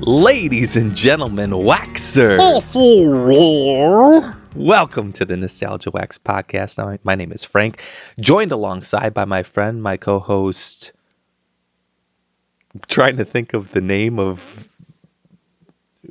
[0.00, 2.36] Ladies and gentlemen, waxers,
[4.54, 7.00] welcome to the Nostalgia Wax podcast.
[7.02, 7.82] My name is Frank,
[8.20, 10.92] joined alongside by my friend, my co-host.
[12.88, 14.68] Trying to think of the name of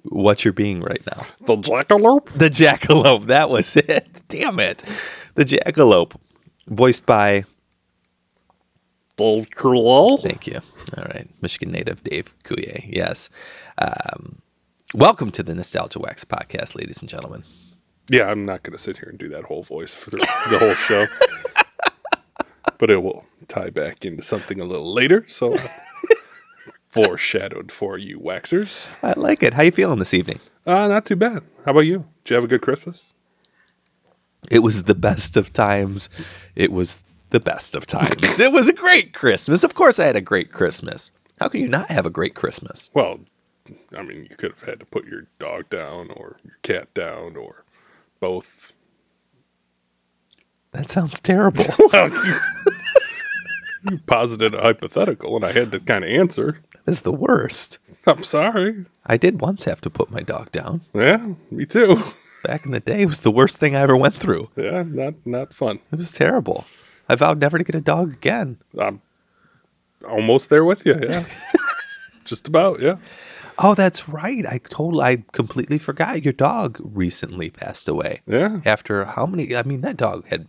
[0.03, 1.25] what you're being right now.
[1.45, 2.31] The jackalope?
[2.33, 3.25] The Jackalope.
[3.28, 4.22] That was it.
[4.30, 4.83] Damn it.
[5.36, 6.16] The Jackalope,
[6.67, 7.45] voiced by.
[9.17, 10.22] Dave Coulier?
[10.22, 10.59] Thank you.
[10.97, 12.83] All right, Michigan native Dave Coulier.
[12.88, 13.30] Yes.
[13.78, 14.42] Um,
[14.94, 17.44] welcome to the Nostalgia Wax podcast, ladies and gentlemen.
[18.09, 20.58] Yeah, I'm not going to sit here and do that whole voice for the, the
[20.59, 21.06] whole show.
[22.78, 25.26] but it will tie back into something a little later.
[25.28, 25.58] So,
[26.88, 28.90] foreshadowed for you waxers.
[29.03, 29.53] I like it.
[29.53, 30.40] How you feeling this evening?
[30.66, 31.44] Uh, not too bad.
[31.66, 32.06] How about you?
[32.23, 33.06] Did you have a good Christmas?
[34.50, 36.09] It was the best of times.
[36.56, 38.40] It was the best of times.
[38.40, 39.64] it was a great Christmas.
[39.64, 41.12] Of course, I had a great Christmas.
[41.40, 42.90] How can you not have a great Christmas?
[42.94, 43.19] Well,
[43.96, 47.36] I mean, you could have had to put your dog down or your cat down
[47.36, 47.64] or
[48.20, 48.74] both.
[50.72, 51.66] That sounds terrible.
[51.94, 52.34] Well, you,
[53.92, 56.59] you posited a hypothetical, and I had to kind of answer.
[56.86, 57.78] That's the worst.
[58.08, 58.86] I'm sorry.
[59.06, 60.82] I did once have to put my dog down.
[60.94, 62.02] Yeah, me too.
[62.44, 64.50] Back in the day, it was the worst thing I ever went through.
[64.56, 65.80] Yeah, not not fun.
[65.92, 66.66] It was terrible.
[67.08, 68.58] I vowed never to get a dog again.
[68.78, 69.02] I'm
[70.08, 70.96] almost there with you.
[71.02, 71.24] Yeah,
[72.26, 72.82] just about.
[72.82, 72.97] Yeah.
[73.57, 74.45] Oh, that's right.
[74.45, 76.23] I totally, I completely forgot.
[76.23, 78.21] Your dog recently passed away.
[78.27, 78.59] Yeah.
[78.66, 79.55] After how many?
[79.55, 80.47] I mean, that dog had,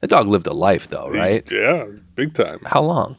[0.00, 1.48] that dog lived a life though, right?
[1.50, 2.60] Yeah, big time.
[2.64, 3.16] How long?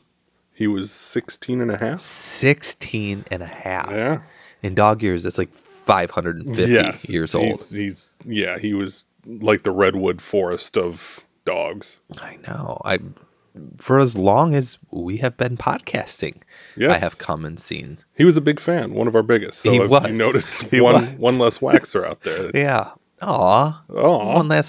[0.54, 2.00] He was 16 and a half.
[2.00, 3.90] 16 and a half.
[3.92, 4.22] Yeah.
[4.62, 7.10] In dog years, that's like 550 Yes.
[7.10, 7.46] years old.
[7.46, 12.00] He's, he's yeah, he was like the redwood forest of dogs.
[12.22, 12.80] I know.
[12.86, 13.00] I
[13.78, 16.36] for as long as we have been podcasting,
[16.78, 16.92] Yes.
[16.92, 17.98] I have come and seen.
[18.16, 19.60] He was a big fan, one of our biggest.
[19.62, 20.10] So He if was.
[20.10, 21.14] you notice He one was.
[21.16, 22.50] one less waxer out there.
[22.54, 22.92] Yeah.
[23.22, 23.84] Aw.
[23.90, 24.34] Aw.
[24.36, 24.64] One one.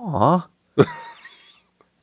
[0.00, 0.48] Aw.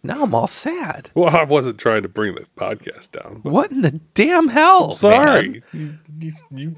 [0.03, 1.09] now I'm all sad.
[1.15, 3.39] Well, I wasn't trying to bring the podcast down.
[3.43, 4.95] What in the damn hell?
[4.95, 5.49] Sorry.
[5.49, 5.63] man?
[5.73, 6.75] You, you, you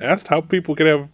[0.00, 1.08] asked how people could have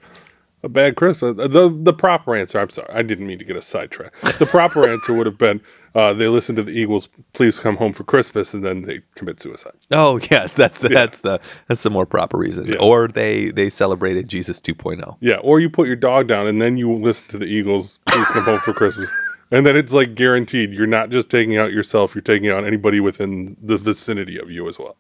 [0.63, 1.37] a bad Christmas.
[1.37, 4.19] The the proper answer, I'm sorry, I didn't mean to get a sidetrack.
[4.39, 5.61] The proper answer would have been
[5.95, 9.41] uh, they listen to the Eagles, please come home for Christmas, and then they commit
[9.41, 9.73] suicide.
[9.91, 12.67] Oh yes, that's the, that's the that's the more proper reason.
[12.67, 12.77] Yeah.
[12.77, 14.73] Or they they celebrated Jesus oh.
[14.73, 15.17] 2.0.
[15.21, 18.27] Yeah, or you put your dog down and then you listen to the Eagles, please
[18.29, 19.11] come home for Christmas.
[19.53, 23.01] And then it's like guaranteed you're not just taking out yourself, you're taking out anybody
[23.01, 24.97] within the vicinity of you as well.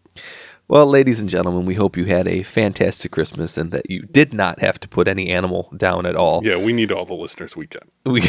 [0.70, 4.32] Well, ladies and gentlemen, we hope you had a fantastic Christmas and that you did
[4.32, 6.42] not have to put any animal down at all.
[6.44, 7.82] Yeah, we need all the listeners we can.
[8.04, 8.22] We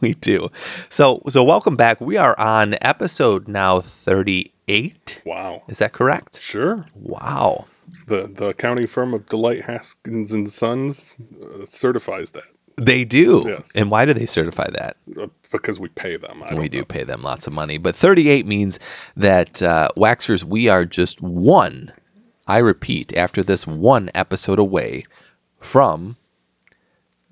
[0.00, 0.50] we do.
[0.88, 2.00] So so welcome back.
[2.00, 5.22] We are on episode now 38.
[5.26, 5.64] Wow.
[5.66, 6.40] Is that correct?
[6.40, 6.80] Sure.
[6.94, 7.66] Wow.
[8.06, 12.44] The the accounting firm of Delight Haskins and Sons uh, certifies that
[12.76, 13.44] They do.
[13.46, 13.70] Yes.
[13.74, 14.96] And why do they certify that?
[15.20, 16.42] uh, because we pay them.
[16.42, 16.84] I we don't know.
[16.84, 17.78] pay them lots of money.
[17.78, 18.80] But 38 means
[19.16, 21.92] that uh, Waxers, we are just one,
[22.46, 25.04] I repeat, after this one episode away
[25.60, 26.16] from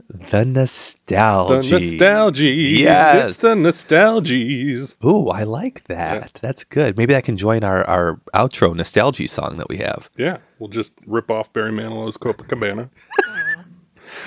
[0.08, 1.68] the nostalgia.
[1.68, 2.78] The nostalgies.
[2.78, 3.30] Yes.
[3.30, 4.96] It's the nostalgies.
[5.04, 6.38] Ooh, I like that.
[6.42, 6.96] That's good.
[6.96, 10.10] Maybe that can join our, our outro nostalgia song that we have.
[10.16, 12.90] Yeah, we'll just rip off Barry Manilow's Copacabana.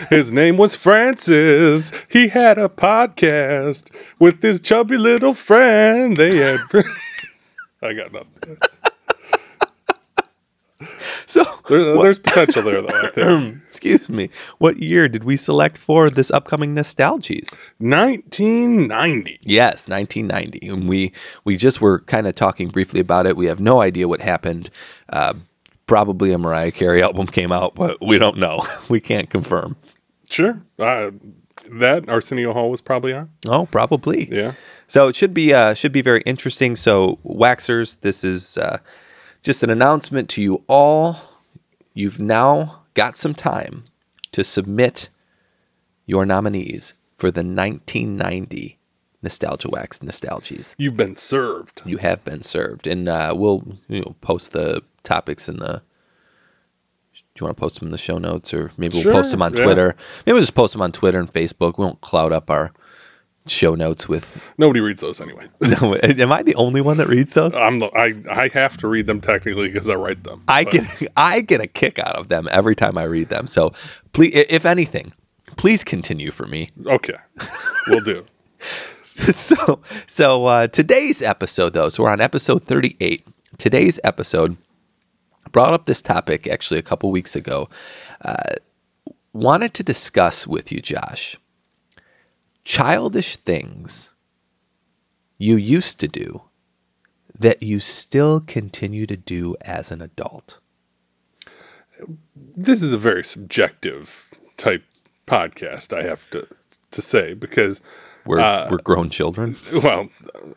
[0.10, 1.92] his name was Francis.
[2.10, 6.16] He had a podcast with his chubby little friend.
[6.18, 6.60] They had.
[7.82, 8.58] I got nothing.
[11.28, 12.88] So, There, what- there's potential there, though.
[12.90, 13.58] I think.
[13.66, 17.56] excuse me, what year did we select for this upcoming nostalgies?
[17.80, 19.40] 1990.
[19.44, 20.68] Yes, 1990.
[20.68, 21.14] And we
[21.46, 23.38] we just were kind of talking briefly about it.
[23.38, 24.70] We have no idea what happened
[25.10, 25.34] uh,
[25.88, 28.64] probably a Mariah Carey album came out, but we don't know.
[28.90, 29.76] We can't confirm.
[30.30, 30.62] Sure.
[30.78, 31.12] Uh,
[31.72, 33.30] that Arsenio Hall was probably on.
[33.48, 34.28] Oh, probably.
[34.32, 34.54] Yeah.
[34.88, 36.76] So it should be uh, should be very interesting.
[36.76, 38.78] So Waxers, this is uh,
[39.42, 41.18] just an announcement to you all.
[41.94, 43.86] You've now got some time
[44.34, 45.10] to submit
[46.06, 48.78] your nominees for the 1990
[49.24, 50.76] Nostalgia Wax Nostalgies.
[50.78, 51.82] You've been served.
[51.86, 55.82] You have been served, and uh, we'll you know post the topics in the.
[57.14, 59.42] Do you want to post them in the show notes, or maybe we'll post them
[59.42, 59.64] on yeah.
[59.64, 59.96] Twitter?
[60.26, 61.78] Maybe we'll just post them on Twitter and Facebook.
[61.78, 62.72] We won't cloud up our
[63.48, 64.42] show notes with.
[64.58, 65.46] Nobody reads those anyway.
[65.62, 67.56] No, am I the only one that reads those?
[67.56, 70.44] I'm the, I I have to read them technically because I write them.
[70.48, 73.48] I but- get I get a kick out of them every time I read them.
[73.48, 73.72] So
[74.14, 75.14] please, if anything,
[75.58, 76.70] please continue for me.
[76.86, 77.18] okay.
[77.88, 78.26] We'll do.
[78.60, 83.26] so so uh, today's episode though, so we're on episode 38.
[83.58, 84.58] Today's episode
[85.56, 87.70] brought up this topic actually a couple weeks ago.
[88.20, 88.56] Uh,
[89.32, 91.38] wanted to discuss with you, Josh,
[92.66, 94.14] childish things
[95.38, 96.42] you used to do
[97.40, 100.60] that you still continue to do as an adult.
[102.36, 104.84] This is a very subjective type
[105.26, 105.98] podcast.
[105.98, 106.46] I have to
[106.92, 107.82] to say because
[108.26, 109.56] We're Uh, we're grown children.
[109.72, 110.10] well,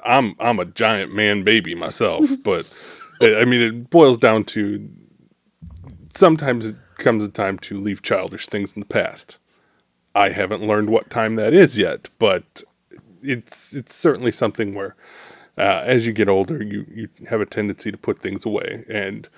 [0.04, 2.66] I'm I'm a giant man baby myself, but
[3.20, 4.88] I mean it boils down to
[6.14, 9.38] sometimes it comes a time to leave childish things in the past.
[10.14, 12.62] I haven't learned what time that is yet, but
[13.22, 14.96] it's it's certainly something where
[15.56, 19.28] uh, as you get older, you you have a tendency to put things away, and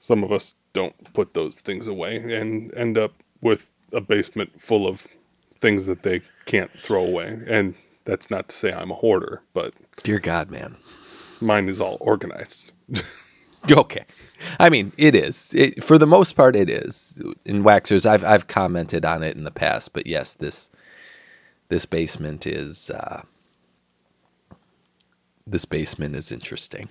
[0.00, 4.86] some of us don't put those things away and end up with a basement full
[4.86, 5.06] of
[5.54, 7.38] things that they can't throw away.
[7.48, 7.74] And
[8.04, 10.76] that's not to say I'm a hoarder, but Dear God, man.
[11.40, 12.72] mine is all organized.
[13.70, 14.04] Okay.
[14.60, 15.52] I mean, it is.
[15.52, 17.20] It, for the most part, it is.
[17.44, 20.70] In Waxers, I've I've commented on it in the past, but yes, this
[21.68, 23.22] this basement is uh,
[25.46, 26.88] this basement is interesting.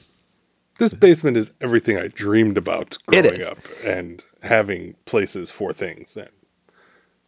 [0.77, 6.17] This basement is everything I dreamed about growing up and having places for things.
[6.17, 6.29] And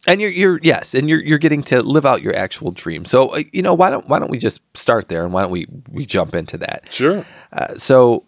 [0.06, 3.04] And you're you're yes, and you're you're getting to live out your actual dream.
[3.04, 5.50] So uh, you know why don't why don't we just start there and why don't
[5.50, 6.88] we we jump into that?
[6.90, 8.24] sure, Uh, so,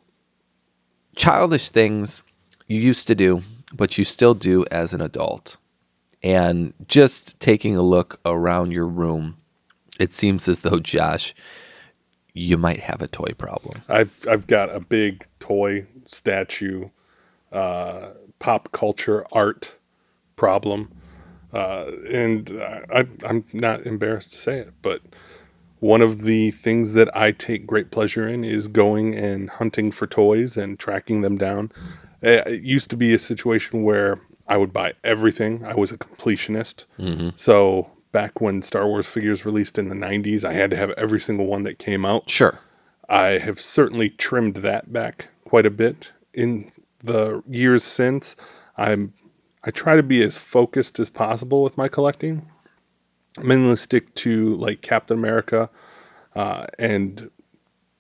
[1.17, 2.23] childish things
[2.69, 3.43] you used to do,
[3.73, 5.57] but you still do as an adult.
[6.23, 9.37] And just taking a look around your room,
[9.99, 11.35] it seems as though, Josh,
[12.35, 13.83] you might have a toy problem.
[13.89, 16.89] I've I've got a big toy statue,
[17.53, 19.77] uh, pop culture art
[20.37, 20.91] problem,
[21.53, 22.51] uh, and
[22.91, 25.03] I, I'm not embarrassed to say it, but
[25.83, 30.07] one of the things that I take great pleasure in is going and hunting for
[30.07, 31.73] toys and tracking them down.
[32.25, 35.65] Uh, It used to be a situation where I would buy everything.
[35.65, 36.85] I was a completionist.
[37.01, 37.31] Mm-hmm.
[37.35, 41.19] So back when Star Wars figures released in the 90s, I had to have every
[41.19, 42.31] single one that came out.
[42.31, 42.57] Sure.
[43.09, 46.71] I have certainly trimmed that back quite a bit in
[47.03, 48.37] the years since.
[48.77, 49.15] I'm
[49.65, 52.49] I try to be as focused as possible with my collecting.
[53.41, 55.71] Mainly stick to like Captain America
[56.35, 57.31] uh, and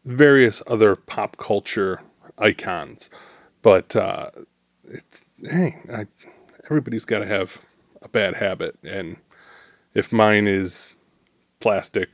[0.04, 2.00] various other pop culture
[2.38, 3.10] icons.
[3.62, 4.30] But uh,
[4.84, 6.06] it's hey, I,
[6.64, 7.56] everybody's got to have
[8.02, 9.16] a bad habit, and
[9.94, 10.96] if mine is
[11.60, 12.08] plastic,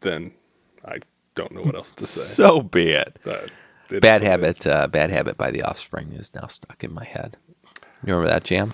[0.00, 0.32] then
[0.84, 0.98] I
[1.34, 2.20] don't know what else to say.
[2.44, 3.18] So be it.
[3.24, 3.50] But
[3.90, 4.22] it Bad.
[4.22, 7.36] Habit, uh, Bad Habit by The Offspring is now stuck in my head.
[8.04, 8.72] You remember that jam?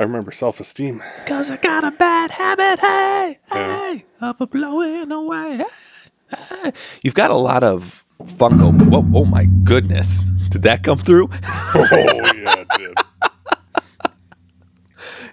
[0.00, 1.02] I remember self esteem.
[1.26, 3.76] Cause I got a bad habit, hey, Yeah.
[3.92, 5.58] hey, of a blowing away.
[5.58, 6.72] Hey, hey.
[7.02, 8.74] You've got a lot of Funko.
[8.88, 10.24] Whoa, oh my goodness.
[10.48, 11.28] Did that come through?
[11.74, 12.94] Oh yeah, it did.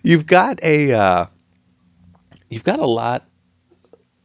[0.03, 1.25] you've got a uh,
[2.49, 3.25] you've got a lot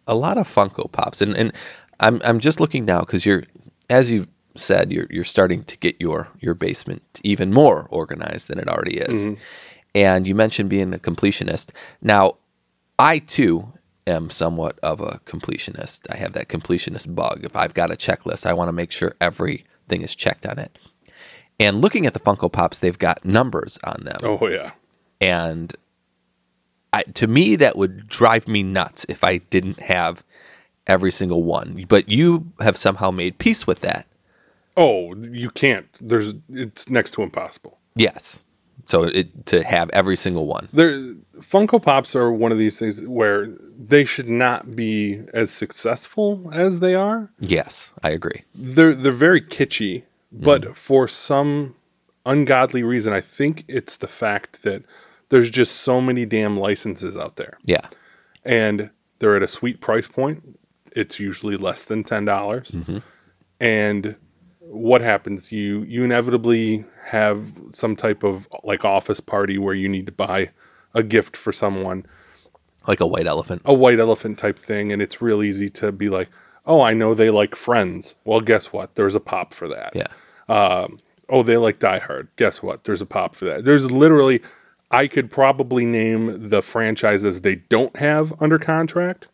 [0.08, 1.52] a lot of Funko Pops, and and
[2.00, 3.44] I'm I'm just looking now because you're
[3.88, 8.58] as you've said you're you're starting to get your your basement even more organized than
[8.58, 9.38] it already is, Mhm.
[9.94, 11.70] And you mentioned being a completionist.
[12.00, 12.36] Now,
[12.98, 13.72] I too
[14.06, 16.10] am somewhat of a completionist.
[16.10, 17.44] I have that completionist bug.
[17.44, 20.76] If I've got a checklist, I want to make sure everything is checked on it.
[21.60, 24.72] And looking at the Funko Pops, they've got numbers on them Oh yeah.
[25.20, 25.72] and
[26.92, 30.24] I, to me that would drive me nuts if I didn't have
[30.86, 31.84] every single one.
[31.88, 34.06] But you have somehow made peace with that.
[34.76, 35.86] Oh, you can't.
[36.00, 36.34] There's.
[36.48, 37.78] It's next to impossible.
[37.94, 38.42] Yes.
[38.86, 40.68] So it, to have every single one.
[40.72, 40.96] There,
[41.38, 43.46] Funko Pops are one of these things where
[43.78, 47.30] they should not be as successful as they are.
[47.40, 48.42] Yes, I agree.
[48.54, 51.74] They're they're very kitschy, but for some
[52.26, 53.12] ungodly reason.
[53.12, 54.82] I think it's the fact that
[55.28, 57.86] there's just so many damn licenses out there, Yeah.
[58.44, 60.58] and they're at a sweet price point.
[60.94, 63.02] It's usually less than ten dollars, Mhm.
[63.60, 64.16] and
[64.72, 65.52] what happens?
[65.52, 70.50] You you inevitably have some type of like office party where you need to buy
[70.94, 72.06] a gift for someone
[72.86, 73.62] Like a white elephant.
[73.64, 76.28] a white elephant type thing, and it's real easy to be like,
[76.66, 78.14] oh, I know they like Friends.
[78.24, 78.94] Well, guess what?
[78.94, 79.92] There's a pop for that.
[79.94, 80.08] Yeah.
[80.48, 80.98] Um,
[81.28, 82.28] oh, they like Die Hard.
[82.36, 82.84] Guess what?
[82.84, 83.64] There's a pop for that.
[83.64, 84.42] There's literally,
[84.90, 89.28] I could probably name the franchises they don't have under contract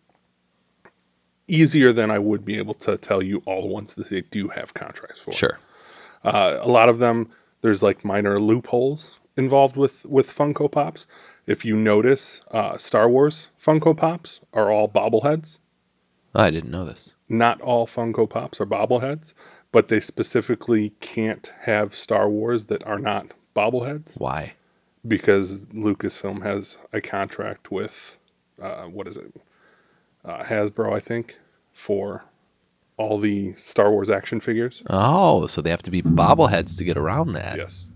[1.48, 4.48] easier than I would be able to tell you all the ones that they do
[4.48, 5.32] have contracts for.
[5.32, 5.58] Sure.
[6.22, 11.06] Uh, a lot of them, there's like minor loopholes involved with with Funko Pops.
[11.46, 15.58] If you notice, uh, Star Wars Funko Pops are all bobbleheads.
[16.34, 17.14] Oh, I didn't know this.
[17.28, 19.32] Not all Funko Pops are bobbleheads,
[19.72, 24.52] but they specifically can't have Star Wars that are not bobbleheads Why?
[25.06, 28.18] because Lucasfilm has a contract with
[28.60, 29.32] uh, what is it,
[30.28, 31.36] uh, Hasbro, I think,
[31.72, 32.24] for
[32.96, 34.82] all the Star Wars action figures.
[34.90, 37.56] Oh, so they have to be bobbleheads to get around that.
[37.56, 37.92] Yes,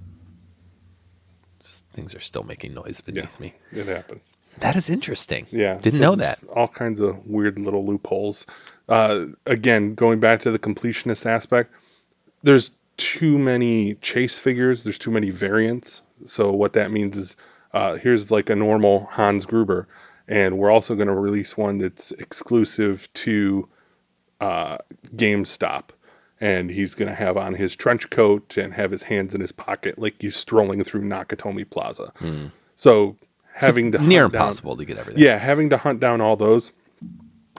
[1.60, 3.52] Just- Things are still making noise beneath me.
[3.72, 4.32] it happens.
[4.60, 5.46] That is interesting.
[5.50, 6.40] Yeah, Didn't so know that.
[6.54, 8.46] All kinds of weird little loopholes.
[8.88, 11.72] Uh, again, going back to the completionist aspect,
[12.42, 14.84] there's too many chase figures.
[14.84, 16.02] There's too many variants.
[16.26, 17.36] So what that means is,
[17.72, 19.88] uh, here's like a normal Hans Gruber,
[20.32, 23.68] and we're also going to release one that's exclusive to
[24.40, 24.78] uh,
[25.14, 25.90] GameStop.
[26.40, 29.52] And he's going to have on his trench coat and have his hands in his
[29.52, 32.12] pocket like he's strolling through Nakatomi Plaza.
[32.74, 33.16] So
[33.54, 35.22] having to near hunt down- impossible to get everything.
[35.22, 36.72] yeah, having to hunt down all those.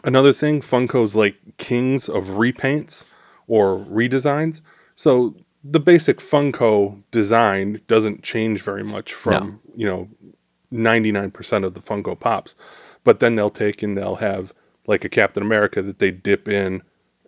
[0.03, 3.05] Another thing, Funko's like kings of repaints
[3.47, 4.59] or redesigns.
[4.97, 10.09] So the basic Funko design doesn't change very much from, you know,
[10.73, 12.55] 99% of the Funko Pops.
[13.03, 14.53] But then they'll take and they'll have
[14.87, 16.81] like a Captain America that they dip in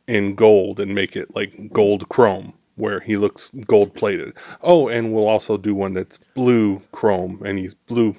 [0.07, 4.33] in gold and make it like gold chrome where he looks gold plated.
[4.61, 8.15] Oh, and we'll also do one that's blue chrome and he's blue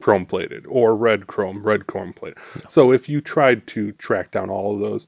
[0.00, 2.38] chrome plated or red chrome, red chrome plated.
[2.68, 5.06] So if you tried to track down all of those,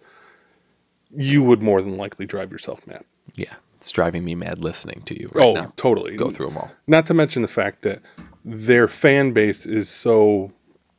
[1.11, 3.05] you would more than likely drive yourself mad.
[3.37, 3.55] Yeah.
[3.77, 5.73] It's driving me mad listening to you right oh, now.
[5.77, 6.17] totally.
[6.17, 6.71] Go through them all.
[6.89, 8.01] Not to mention the fact that
[8.45, 10.51] their fan base is so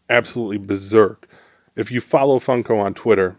[0.10, 1.28] absolutely berserk.
[1.76, 3.36] If you follow Funko on Twitter,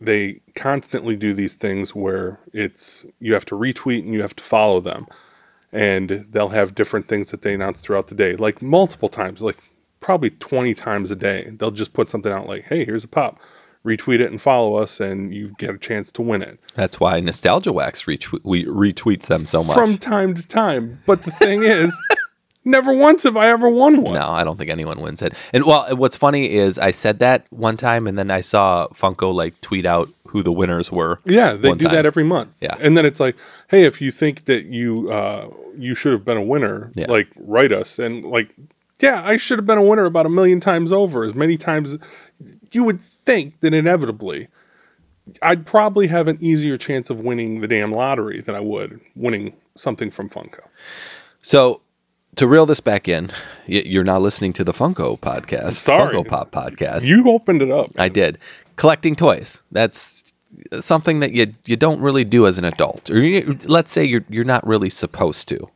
[0.00, 4.42] they constantly do these things where it's you have to retweet and you have to
[4.42, 5.06] follow them.
[5.72, 9.56] And they'll have different things that they announce throughout the day, like multiple times, like
[10.00, 11.50] probably 20 times a day.
[11.56, 13.40] They'll just put something out like, hey, here's a pop.
[13.84, 16.60] Retweet it and follow us, and you get a chance to win it.
[16.74, 19.74] That's why Nostalgia Wax retwe- we retweets them so much.
[19.74, 21.00] From time to time.
[21.04, 21.92] But the thing is,
[22.64, 24.14] never once have I ever won one.
[24.14, 25.34] No, I don't think anyone wins it.
[25.52, 29.34] And well, what's funny is I said that one time, and then I saw Funko
[29.34, 31.18] like tweet out who the winners were.
[31.24, 31.94] Yeah, they do time.
[31.94, 32.54] that every month.
[32.60, 32.76] Yeah.
[32.80, 33.36] and then it's like,
[33.68, 37.06] hey, if you think that you uh, you should have been a winner, Yeah.
[37.10, 38.54] like write us and like,
[39.00, 41.98] yeah, I should have been a winner about a million times over, as many times.
[42.70, 44.48] You would think that inevitably,
[45.42, 49.52] I'd probably have an easier chance of winning the damn lottery than I would winning
[49.76, 50.60] something from Funko.
[51.40, 51.80] So
[52.36, 53.30] to reel this back in,
[53.66, 56.14] you're now listening to the Funko podcast, Sorry.
[56.14, 57.06] Funko Pop podcast.
[57.06, 57.90] You opened it up.
[57.98, 58.38] I did
[58.76, 59.62] collecting toys.
[59.72, 60.32] That's
[60.80, 64.24] something that you you don't really do as an adult, or you, let's say you're
[64.28, 65.68] you're not really supposed to.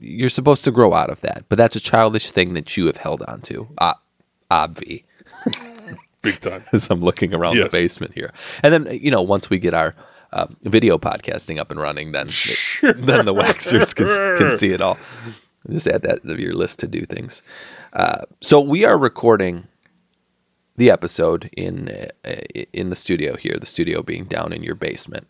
[0.00, 2.96] You're supposed to grow out of that, but that's a childish thing that you have
[2.96, 3.68] held on to.
[3.78, 3.94] Uh,
[4.50, 5.04] obvi.
[6.22, 6.64] Big time.
[6.72, 7.70] as I'm looking around Yes.
[7.70, 8.32] the basement here.
[8.62, 9.94] And then, you know, once we get our
[10.32, 12.28] um, video podcasting up and running, then
[13.06, 14.98] then the waxers can, can see it all.
[15.70, 17.42] Just add that to your list to do things.
[17.92, 19.66] Uh, so we are recording
[20.76, 22.30] the episode in uh,
[22.72, 23.56] in the studio here.
[23.58, 25.26] The studio being down in your basement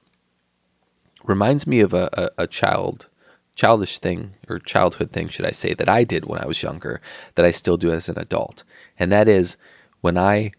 [1.24, 3.06] reminds me of a, a, a child
[3.54, 7.00] childish thing or childhood thing should I say that I did when I was younger
[7.36, 8.64] that I still do as an adult
[8.98, 9.56] and that is
[10.00, 10.50] when I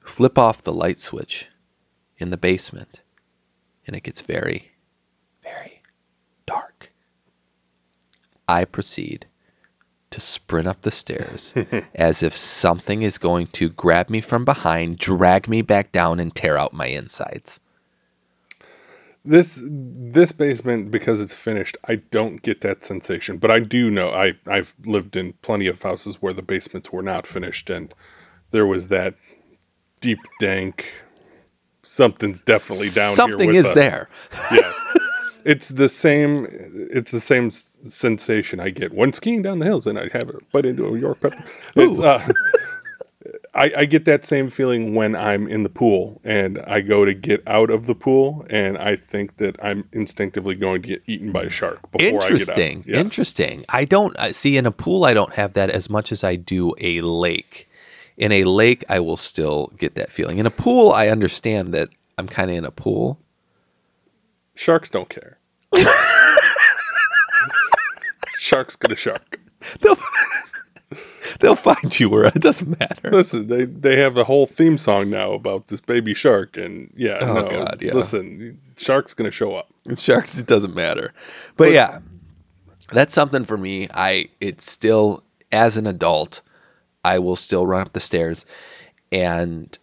[0.00, 1.48] flip off the light switch
[2.18, 3.02] in the basement
[3.86, 4.75] and it gets very very
[8.48, 9.26] I proceed
[10.10, 11.54] to sprint up the stairs
[11.94, 16.34] as if something is going to grab me from behind drag me back down and
[16.34, 17.60] tear out my insides
[19.24, 24.10] This this basement because it's finished, I don't get that sensation, but I do know
[24.10, 27.92] I I've lived in plenty of houses where the basements were not finished and
[28.52, 29.14] there was that
[30.00, 30.92] deep dank
[31.82, 33.74] something's definitely down something here is us.
[33.74, 34.08] there
[34.52, 34.72] Yeah.
[35.46, 36.46] It's the same.
[36.50, 40.38] It's the same sensation I get when skiing down the hills, and I have a
[40.52, 41.36] bite into a York pepper.
[41.76, 42.26] It's, uh,
[43.54, 47.14] I, I get that same feeling when I'm in the pool and I go to
[47.14, 51.32] get out of the pool, and I think that I'm instinctively going to get eaten
[51.32, 52.54] by a shark before Interesting.
[52.54, 52.86] I get out.
[52.86, 53.00] Yes.
[53.00, 53.64] Interesting.
[53.70, 55.04] I don't see in a pool.
[55.04, 57.68] I don't have that as much as I do a lake.
[58.18, 60.38] In a lake, I will still get that feeling.
[60.38, 61.88] In a pool, I understand that
[62.18, 63.18] I'm kind of in a pool.
[64.56, 65.38] Sharks don't care.
[68.38, 69.40] Sharks get a shark.
[69.80, 69.96] They'll,
[71.40, 73.10] they'll find you where it doesn't matter.
[73.10, 77.18] Listen, they they have a whole theme song now about this baby shark, and yeah,
[77.20, 77.92] Oh, no, God, yeah.
[77.92, 79.68] listen, shark's gonna show up.
[79.98, 81.12] Sharks, it doesn't matter.
[81.56, 81.98] But yeah,
[82.92, 83.88] that's something for me.
[83.92, 86.40] I it's still as an adult,
[87.04, 88.46] I will still run up the stairs,
[89.10, 89.76] and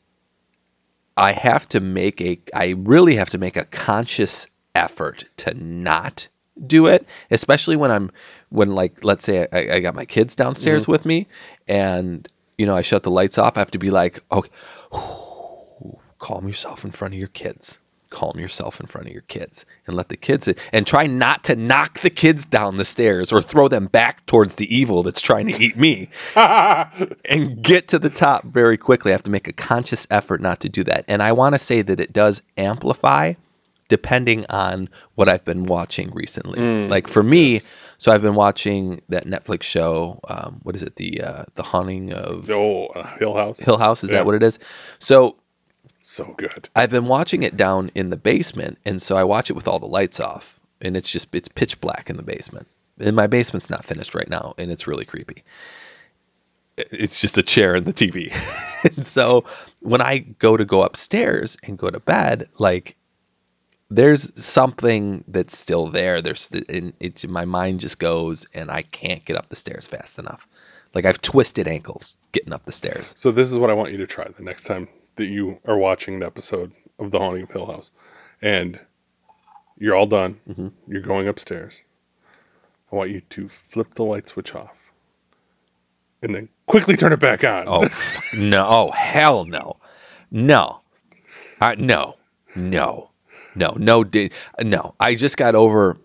[1.18, 2.40] I have to make a.
[2.56, 6.28] I really have to make a conscious effort to not
[6.68, 8.12] do it, especially when I'm
[8.50, 10.92] when like let's say I, I got my kids downstairs mm-hmm.
[10.92, 11.28] with me,
[11.68, 12.28] and
[12.58, 13.58] you know I shut the lights off.
[13.58, 14.50] I have to be like, okay,
[16.20, 17.80] calm yourself in front of your kids.
[18.10, 21.56] Calm yourself in front of your kids and let the kids and try not to
[21.56, 25.48] knock the kids down the stairs or throw them back towards the evil that's trying
[25.48, 29.12] to eat me and get to the top very quickly.
[29.12, 31.06] I have to make a conscious effort not to do that.
[31.08, 33.34] And I want to say that it does amplify
[33.90, 36.60] depending on what I've been watching recently.
[36.60, 37.60] Mm, like for me,
[37.98, 40.20] so I've been watching that Netflix show.
[40.28, 40.96] Um, what is it?
[40.96, 44.04] The uh, the haunting of oh, uh, Hill House, Hill House.
[44.04, 44.18] Is Yeah.
[44.18, 44.60] that what it is?
[45.00, 45.38] So
[46.02, 46.68] so good.
[46.76, 49.80] I've been watching it down in the basement, and so I watch it with all
[49.80, 52.68] the lights off, and it's just it's pitch black in the basement.
[53.00, 55.44] And my basement's not finished right now, and it's really creepy.
[56.78, 58.32] It's just a chair and the TV.
[58.98, 59.46] and so
[59.82, 62.96] when I go to go upstairs and go to bed, like
[63.96, 66.22] there's something that's still there.
[66.22, 70.18] There's and it, my mind just goes, and I can't get up the stairs fast
[70.18, 70.48] enough.
[70.94, 73.14] Like I've twisted ankles getting up the stairs.
[73.16, 75.78] So this is what I want you to try the next time that you are
[75.78, 77.92] watching an episode of The Haunting of Hill House,
[78.42, 78.80] and
[79.78, 80.40] you're all done.
[80.50, 80.70] Mm-hmm.
[80.88, 81.84] You're going upstairs.
[82.92, 84.76] I want you to flip the light switch off,
[86.24, 87.66] and then quickly turn it back on.
[87.68, 87.88] Oh
[88.36, 88.66] no!
[88.68, 89.78] Oh hell no!
[90.32, 90.82] No,
[91.62, 92.18] uh, no,
[92.56, 93.12] no,
[93.56, 94.04] no, no,
[94.62, 94.96] no.
[95.00, 95.98] I just got over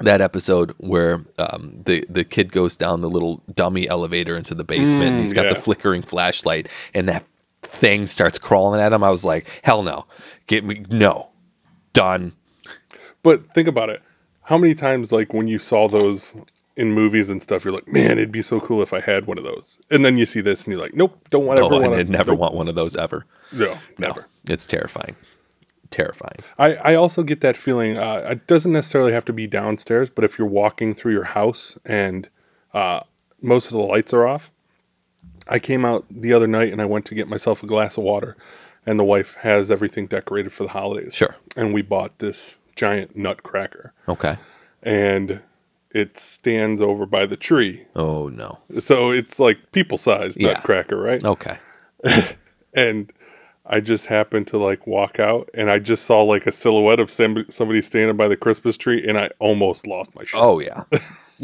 [0.00, 4.64] that episode where um, the the kid goes down the little dummy elevator into the
[4.64, 5.16] basement.
[5.16, 5.54] Mm, he's got yeah.
[5.54, 7.24] the flickering flashlight, and that
[7.62, 9.02] thing starts crawling at him.
[9.02, 10.06] I was like, hell no!
[10.46, 11.28] Get me no,
[11.92, 12.32] done.
[13.22, 14.00] But think about it.
[14.42, 16.34] How many times, like when you saw those
[16.76, 19.36] in movies and stuff, you're like, man, it'd be so cool if I had one
[19.36, 19.80] of those.
[19.90, 22.04] And then you see this, and you're like, nope, don't want ever Oh, want I
[22.04, 22.10] to.
[22.10, 23.26] never want one of those ever.
[23.52, 23.66] No,
[23.98, 24.26] No, never.
[24.46, 25.16] it's terrifying,
[25.90, 26.36] terrifying.
[26.58, 27.96] I, I also get that feeling.
[27.96, 31.78] Uh, it doesn't necessarily have to be downstairs, but if you're walking through your house
[31.84, 32.28] and
[32.74, 33.00] uh,
[33.40, 34.50] most of the lights are off,
[35.46, 38.04] I came out the other night and I went to get myself a glass of
[38.04, 38.36] water,
[38.86, 41.14] and the wife has everything decorated for the holidays.
[41.14, 41.34] Sure.
[41.56, 44.36] And we bought this giant nutcracker, Okay.
[44.82, 45.40] and
[45.90, 47.86] it stands over by the tree.
[47.96, 48.58] Oh no.
[48.80, 50.52] So it's like people sized Yeah.
[50.52, 51.24] nutcracker, right?
[51.24, 51.56] Okay.
[52.74, 53.10] and
[53.68, 57.10] I just happened to like walk out and I just saw like a silhouette of
[57.10, 60.40] somebody, standing by the Christmas tree and I almost lost my shit.
[60.40, 60.84] Oh yeah.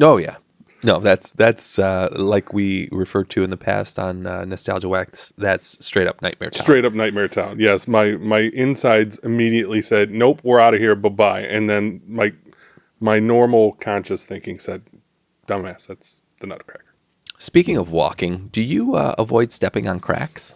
[0.00, 0.36] Oh yeah.
[0.82, 5.32] No, that's that's uh, like we referred to in the past on uh, Nostalgia Wax.
[5.38, 6.62] That's straight up nightmare town.
[6.62, 7.58] Straight up Nightmare Town.
[7.58, 10.94] Yes, my my insides immediately said, "Nope, we're out of here.
[10.94, 12.34] Bye bye." And then my
[13.00, 14.82] my normal conscious thinking said,
[15.46, 16.84] "Dumbass, that's the Nutcracker."
[17.38, 20.54] Speaking of walking, do you uh, avoid stepping on cracks?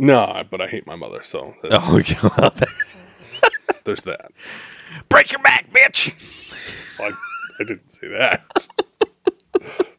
[0.00, 2.64] Nah, but I hate my mother, so Oh, God.
[3.84, 4.30] there's that.
[5.08, 6.14] break your back, bitch!
[7.00, 7.10] I,
[7.60, 8.68] I didn't say that.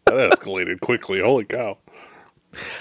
[0.06, 1.20] that escalated quickly.
[1.20, 1.78] Holy cow!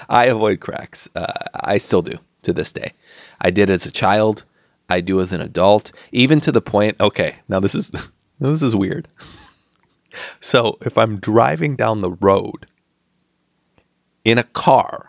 [0.08, 1.08] I avoid cracks.
[1.16, 2.92] Uh, I still do to this day.
[3.40, 4.44] I did as a child.
[4.88, 7.00] I do as an adult, even to the point.
[7.00, 7.90] Okay, now this is
[8.38, 9.08] this is weird.
[10.40, 12.66] So if I'm driving down the road
[14.24, 15.07] in a car,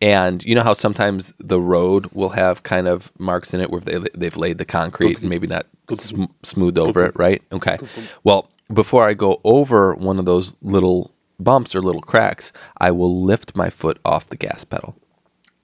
[0.00, 3.80] and you know how sometimes the road will have kind of marks in it where
[3.80, 7.42] they they've laid the concrete and maybe not sm- smoothed over it, right?
[7.52, 7.78] Okay.
[8.24, 13.22] Well, before I go over one of those little bumps or little cracks, I will
[13.22, 14.96] lift my foot off the gas pedal.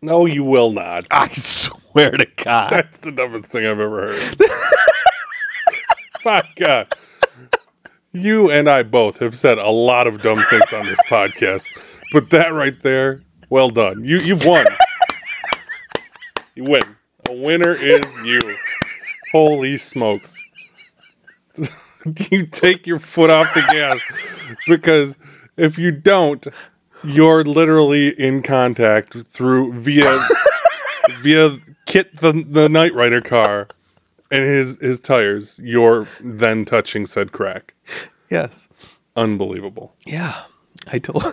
[0.03, 1.07] No, you will not.
[1.11, 2.71] I swear to God.
[2.71, 4.37] That's the dumbest thing I've ever heard.
[6.25, 6.89] My God.
[8.13, 11.67] You and I both have said a lot of dumb things on this podcast,
[12.13, 13.17] but that right there,
[13.55, 14.03] well done.
[14.05, 14.67] You you've won.
[16.57, 16.83] You win.
[17.29, 18.41] A winner is you.
[19.33, 21.05] Holy smokes.
[22.31, 25.17] you take your foot off the gas because
[25.57, 26.47] if you don't,
[27.03, 30.05] you're literally in contact through via
[31.23, 31.51] via
[31.87, 33.67] Kit the the Night Rider car
[34.31, 35.59] and his his tires.
[35.61, 37.75] You're then touching said crack.
[38.31, 38.69] Yes.
[39.17, 39.93] Unbelievable.
[40.07, 40.41] Yeah.
[40.87, 41.25] I told.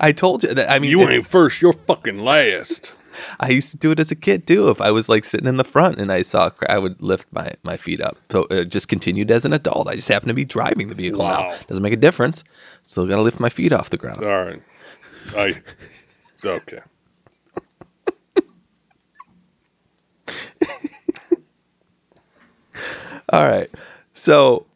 [0.00, 0.70] I told you that.
[0.70, 2.94] I mean, You ain't first, you're fucking last.
[3.40, 4.68] I used to do it as a kid too.
[4.70, 7.52] If I was like sitting in the front and I saw, I would lift my,
[7.62, 8.16] my feet up.
[8.30, 9.88] So it just continued as an adult.
[9.88, 11.46] I just happen to be driving the vehicle Wow.
[11.48, 11.54] now.
[11.68, 12.44] Doesn't make a difference.
[12.82, 14.22] Still got to lift my feet off the ground.
[14.22, 14.62] All right.
[15.36, 15.54] I
[16.44, 16.78] okay.
[23.32, 23.68] All right.
[24.12, 24.66] So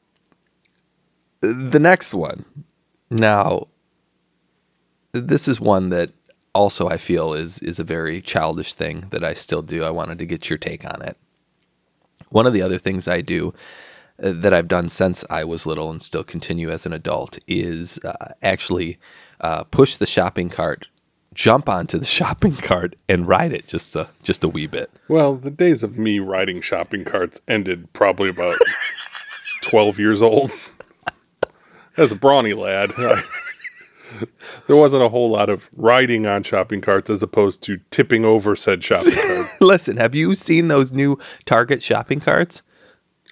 [1.40, 2.44] the next one.
[3.10, 3.68] Now
[5.12, 6.10] this is one that
[6.54, 9.84] also I feel is is a very childish thing that I still do.
[9.84, 11.16] I wanted to get your take on it.
[12.30, 13.54] One of the other things I do
[14.22, 17.98] uh, that I've done since I was little and still continue as an adult is
[18.04, 18.98] uh, actually
[19.40, 20.88] uh, push the shopping cart,
[21.34, 24.90] jump onto the shopping cart, and ride it just a just a wee bit.
[25.08, 28.54] Well, the days of me riding shopping carts ended probably about
[29.62, 30.52] 12 years old.
[31.98, 32.90] As a brawny lad,
[34.66, 38.56] there wasn't a whole lot of riding on shopping carts as opposed to tipping over
[38.56, 39.60] said shopping carts.
[39.60, 42.62] Listen, have you seen those new Target shopping carts?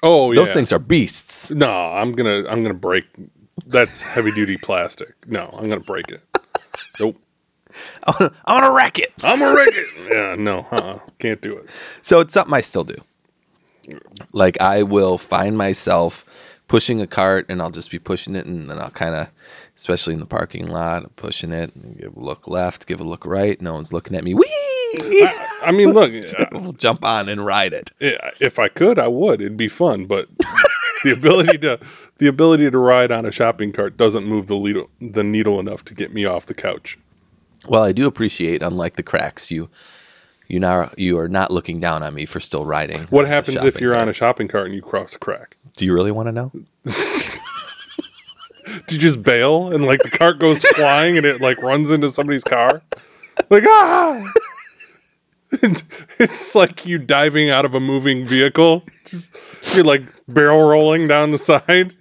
[0.02, 0.40] Oh, yeah.
[0.40, 1.50] Those things are beasts.
[1.50, 3.04] No, I'm gonna I'm gonna break.
[3.66, 5.14] That's heavy duty plastic.
[5.26, 6.22] No, I'm gonna break it.
[6.98, 7.20] Nope.
[8.04, 9.12] I want to I wanna wreck it.
[9.22, 10.10] I'm gonna wreck it.
[10.10, 11.70] Yeah, no, uh, can't do it.
[11.70, 12.96] So it's something I still do.
[14.32, 16.24] Like I will find myself
[16.68, 19.28] pushing a cart and I'll just be pushing it and then I'll kind of,
[19.80, 23.24] especially in the parking lot, I'm pushing it, give a look left, give a look
[23.24, 23.58] right.
[23.62, 24.34] No one's looking at me.
[24.34, 24.44] Whee!
[24.44, 27.90] I, I mean, look, uh, We'll jump on and ride it.
[27.98, 29.40] Yeah, if I could, I would.
[29.40, 30.28] It'd be fun, but
[31.04, 31.80] the ability to
[32.18, 35.82] the ability to ride on a shopping cart doesn't move the needle the needle enough
[35.86, 36.98] to get me off the couch.
[37.66, 39.70] Well, I do appreciate, unlike the cracks, you
[40.46, 43.00] you now you are not looking down on me for still riding.
[43.04, 44.02] What happens if you're cart.
[44.02, 45.56] on a shopping cart and you cross a crack?
[45.78, 46.52] Do you really want to know?
[48.86, 52.10] Do you just bail and like the cart goes flying and it like runs into
[52.10, 52.82] somebody's car?
[53.48, 54.32] Like ah!
[55.52, 55.82] It's-
[56.18, 58.84] it's like you diving out of a moving vehicle.
[59.06, 59.36] Just,
[59.74, 61.92] you're like barrel rolling down the side.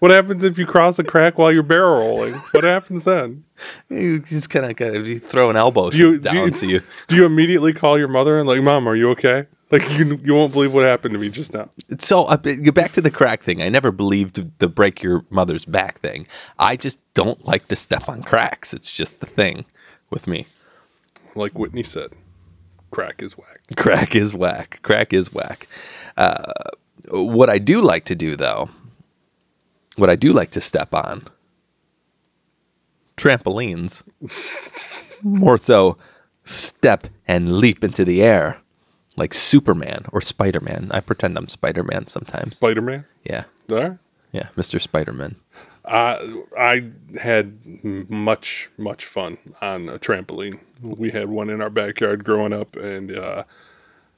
[0.00, 2.34] What happens if you cross a crack while you're barrel rolling?
[2.52, 3.44] What happens then?
[3.90, 6.66] You just kind of got to throw an elbow Do you- down do you- so
[6.66, 6.80] you.
[7.08, 10.34] Do you immediately call your mother and like, "Mom, are you okay?" Like you, you
[10.34, 11.68] won't believe what happened to me just now.
[11.98, 13.60] So uh, get back to the crack thing.
[13.60, 16.26] I never believed the break your mother's back thing.
[16.58, 18.72] I just don't like to step on cracks.
[18.72, 19.66] It's just the thing
[20.10, 20.46] with me.
[21.34, 22.12] Like Whitney said,
[22.90, 23.60] crack is whack.
[23.76, 24.80] Crack is whack.
[24.82, 25.68] Crack is whack.
[26.16, 26.52] Uh,
[27.10, 28.70] what I do like to do, though,
[29.96, 31.26] what I do like to step on,
[33.16, 34.02] trampolines.
[35.22, 35.98] More so,
[36.44, 38.56] step and leap into the air,
[39.18, 40.88] like Superman or Spider Man.
[40.92, 42.56] I pretend I'm Spider Man sometimes.
[42.56, 43.04] Spider Man.
[43.24, 43.98] Yeah, There.
[44.32, 44.80] yeah, Mr.
[44.80, 45.36] Spider Man.
[45.84, 46.18] Uh,
[46.58, 47.58] I had
[48.10, 50.60] much much fun on a trampoline.
[50.82, 53.44] We had one in our backyard growing up, and uh,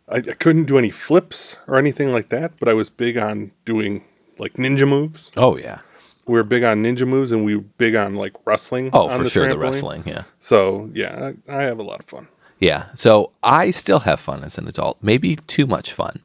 [0.08, 2.52] I, I couldn't do any flips or anything like that.
[2.58, 4.04] But I was big on doing
[4.38, 5.30] like ninja moves.
[5.36, 5.78] Oh yeah.
[6.26, 8.90] We were big on ninja moves, and we were big on like wrestling.
[8.92, 10.02] Oh, for the sure, the wrestling.
[10.06, 10.22] Yeah.
[10.40, 12.26] So yeah, I, I have a lot of fun.
[12.60, 12.86] Yeah.
[12.94, 16.20] So I still have fun as an adult, maybe too much fun.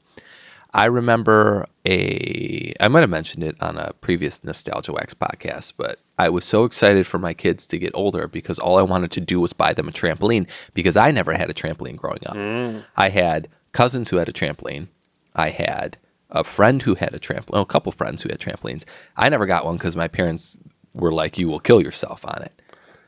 [0.73, 5.99] I remember a, I might have mentioned it on a previous Nostalgia Wax podcast, but
[6.19, 9.21] I was so excited for my kids to get older because all I wanted to
[9.21, 12.35] do was buy them a trampoline because I never had a trampoline growing up.
[12.35, 12.83] Mm.
[12.97, 14.87] I had cousins who had a trampoline.
[15.33, 15.97] I had
[16.29, 18.83] a friend who had a trampoline, oh, a couple friends who had trampolines.
[19.15, 20.59] I never got one because my parents
[20.93, 22.61] were like, you will kill yourself on it.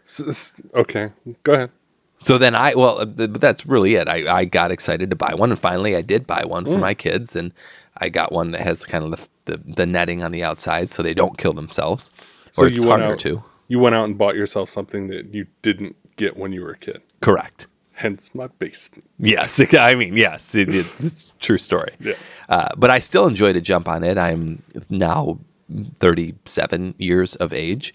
[0.06, 1.12] S- s- okay,
[1.44, 1.72] go ahead.
[2.18, 4.08] So then I well, uh, but that's really it.
[4.10, 6.72] I, I got excited to buy one, and finally I did buy one Mm.
[6.74, 7.52] for my kids, and
[7.98, 9.12] I got one that has kind of
[9.46, 12.12] the, the, the netting on the outside, so they don't kill themselves,
[12.52, 13.44] So or it's you went harder out- to.
[13.70, 16.78] You went out and bought yourself something that you didn't get when you were a
[16.78, 17.02] kid.
[17.22, 17.68] Correct.
[17.92, 19.04] Hence my basement.
[19.20, 21.94] Yes, I mean yes, it, it's, it's a true story.
[22.00, 22.14] Yeah.
[22.50, 24.18] Uh, but I still enjoy to jump on it.
[24.18, 25.40] I'm now
[25.96, 27.94] 37 years of age,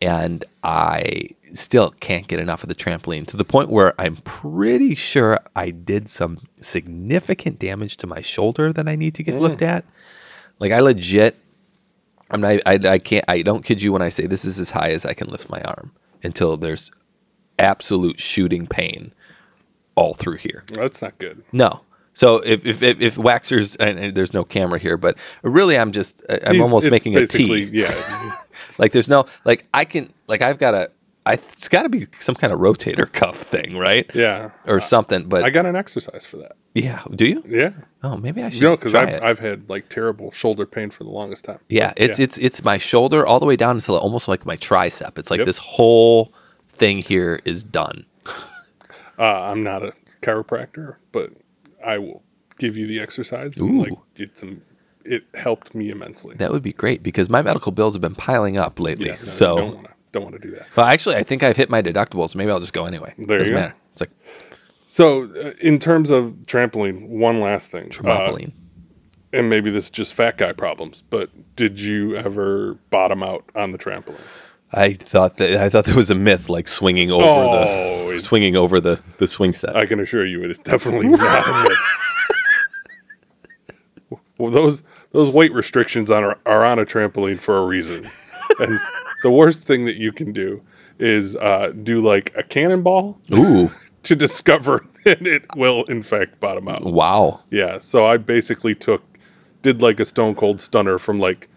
[0.00, 4.94] and I still can't get enough of the trampoline to the point where I'm pretty
[4.94, 9.40] sure I did some significant damage to my shoulder that I need to get mm.
[9.40, 9.84] looked at.
[10.58, 11.36] Like I legit,
[12.30, 12.60] I'm not.
[12.66, 13.24] I, I can't.
[13.28, 15.50] I don't kid you when I say this is as high as I can lift
[15.50, 16.90] my arm until there's
[17.58, 19.12] absolute shooting pain
[19.94, 20.64] all through here.
[20.72, 21.44] That's not good.
[21.52, 21.82] No,
[22.14, 25.92] So if if if, if waxers and, and there's no camera here, but really I'm
[25.92, 27.64] just I'm He's- almost making a T.
[27.64, 27.92] Yeah.
[28.78, 30.90] Like there's no like I can like I've got a
[31.26, 34.10] I it's got to be some kind of rotator cuff thing, right?
[34.14, 34.50] Yeah.
[34.66, 35.26] Or something.
[35.26, 36.56] But I got an exercise for that.
[36.74, 37.42] yeah, do you?
[37.48, 37.70] Yeah.
[38.02, 39.22] Oh, maybe I should You know, because I've, it.
[39.22, 41.60] I've had like terrible shoulder pain for the longest time.
[41.70, 45.16] yeah, it's it's it's my shoulder all the way down until almost like my tricep.
[45.18, 45.46] It's like Yep.
[45.46, 46.34] this whole
[46.72, 48.04] thing here is done.
[49.16, 51.30] Uh, I'm not a chiropractor, but
[51.86, 52.24] I will
[52.58, 53.58] give you the exercise.
[53.58, 54.60] And, like it's um,
[55.04, 56.34] it helped me immensely.
[56.36, 59.06] That would be great because my medical bills have been piling up lately.
[59.06, 60.66] Yeah, no, so don't want to don't want to do that.
[60.76, 62.34] Well, actually, I think I've hit my deductibles.
[62.36, 63.14] Maybe I'll just go anyway.
[63.18, 63.60] There you Doesn't go.
[63.60, 63.74] matter.
[63.90, 64.10] It's like
[64.88, 67.86] So, uh, in terms of trampoline, one last thing.
[67.86, 68.52] Uh, trampoline.
[69.32, 73.72] and maybe this is just fat guy problems, but did you ever bottom out on
[73.72, 74.20] the trampoline?
[74.72, 78.56] I thought that I thought there was a myth like swinging over Oh, the swinging
[78.56, 79.76] over the the swing set.
[79.76, 81.78] I can assure you, it is definitely not a myth.
[84.38, 84.82] well, those
[85.14, 88.04] those weight restrictions on are, are on a trampoline for a reason,
[88.58, 88.78] and
[89.22, 90.60] the worst thing that you can do
[90.98, 93.70] is uh, do like a cannonball Ooh,
[94.02, 96.82] to discover that it will in fact bottom out.
[96.84, 97.40] wow.
[97.50, 99.02] Yeah, so I basically took
[99.62, 101.48] did like a stone cold stunner from like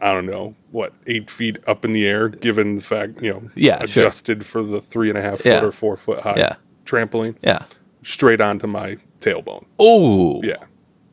[0.00, 3.42] I don't know what eight feet up in the air, given the fact you know
[3.54, 4.04] Yeah, sure.
[4.04, 5.64] adjusted for the three and a half foot Yeah.
[5.64, 6.54] or four foot high Yeah.
[6.84, 7.60] trampoline Yeah.
[8.02, 9.64] straight onto my tailbone.
[9.78, 10.56] Oh, Yeah,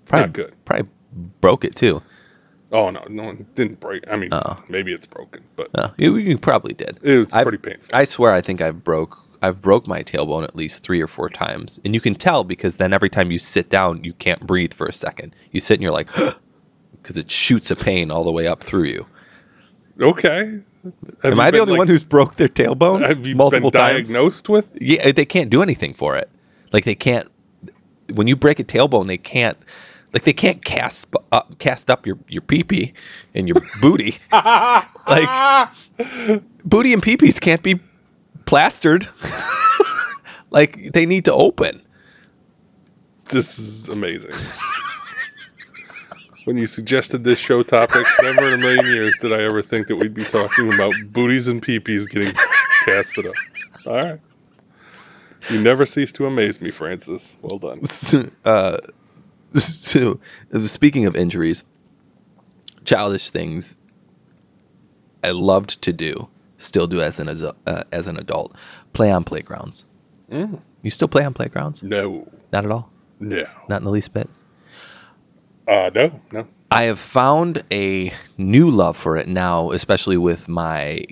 [0.02, 0.54] it's probably, not good.
[0.66, 0.88] Probably
[1.42, 2.02] broke it too.
[2.72, 4.04] Oh no, no one didn't break.
[4.12, 4.62] I mean, Oh.
[4.70, 7.00] maybe it's broken, but Oh, you, you probably did.
[7.02, 7.90] it was I've- pretty painful.
[7.94, 11.30] I swear, I think I've broke I've broke my tailbone at least three or four
[11.30, 14.74] times, and you can tell because then every time you sit down, you can't breathe
[14.74, 15.34] for a second.
[15.52, 16.10] You sit and you're like,
[17.02, 19.06] because it shoots a pain all the way up through you.
[20.00, 20.62] okay.
[21.24, 23.80] Have Am I the only like- one who's broke their tailbone Have you multiple been
[23.82, 24.10] times?
[24.14, 24.70] diagnosed with?
[24.80, 26.30] Yeah, they can't do anything for it.
[26.72, 27.30] Like they can't.
[28.14, 29.58] When you break a tailbone, they can't.
[30.14, 32.94] Like they can't cast up, cast up your your peepee
[33.36, 34.18] and your booty.
[34.32, 35.70] like
[36.66, 37.80] booty and peepees can't be
[38.46, 39.08] plastered.
[40.50, 41.82] like they need to open.
[43.30, 44.32] This is amazing.
[46.46, 49.88] when you suggested this show topic, never in a million years did I ever think
[49.88, 52.34] that we'd be talking about booties and peepees getting
[52.86, 53.36] casted up.
[53.86, 54.20] All right.
[55.52, 57.38] You never cease to amaze me, Francis.
[57.42, 57.82] Well done.
[58.46, 58.78] uh,
[59.60, 60.20] so
[60.60, 61.64] speaking of injuries,
[62.86, 63.76] childish things
[65.24, 68.56] I loved to do, still do as an as, uh, as an adult,
[68.94, 69.86] play on playgrounds.
[70.32, 70.60] Mm.
[70.82, 71.84] You still play on playgrounds?
[71.84, 72.28] No.
[72.54, 72.92] Not at all.
[73.20, 73.46] No.
[73.68, 74.30] Not in the least bit.
[75.68, 76.20] Uh, no.
[76.32, 76.48] No.
[76.72, 81.04] I have found a new love for it now, especially with my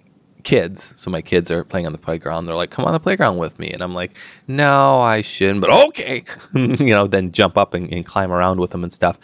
[0.43, 0.93] kids.
[0.95, 2.45] So my kids are playing on the playground.
[2.45, 5.69] They're like, "Come on the playground with me," and I'm like, "No, I shouldn't." But
[5.87, 6.23] okay,
[6.55, 9.19] you know, then jump up and, and climb around with them and stuff.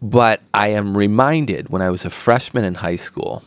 [0.00, 3.42] But I am reminded when I was a freshman in high school,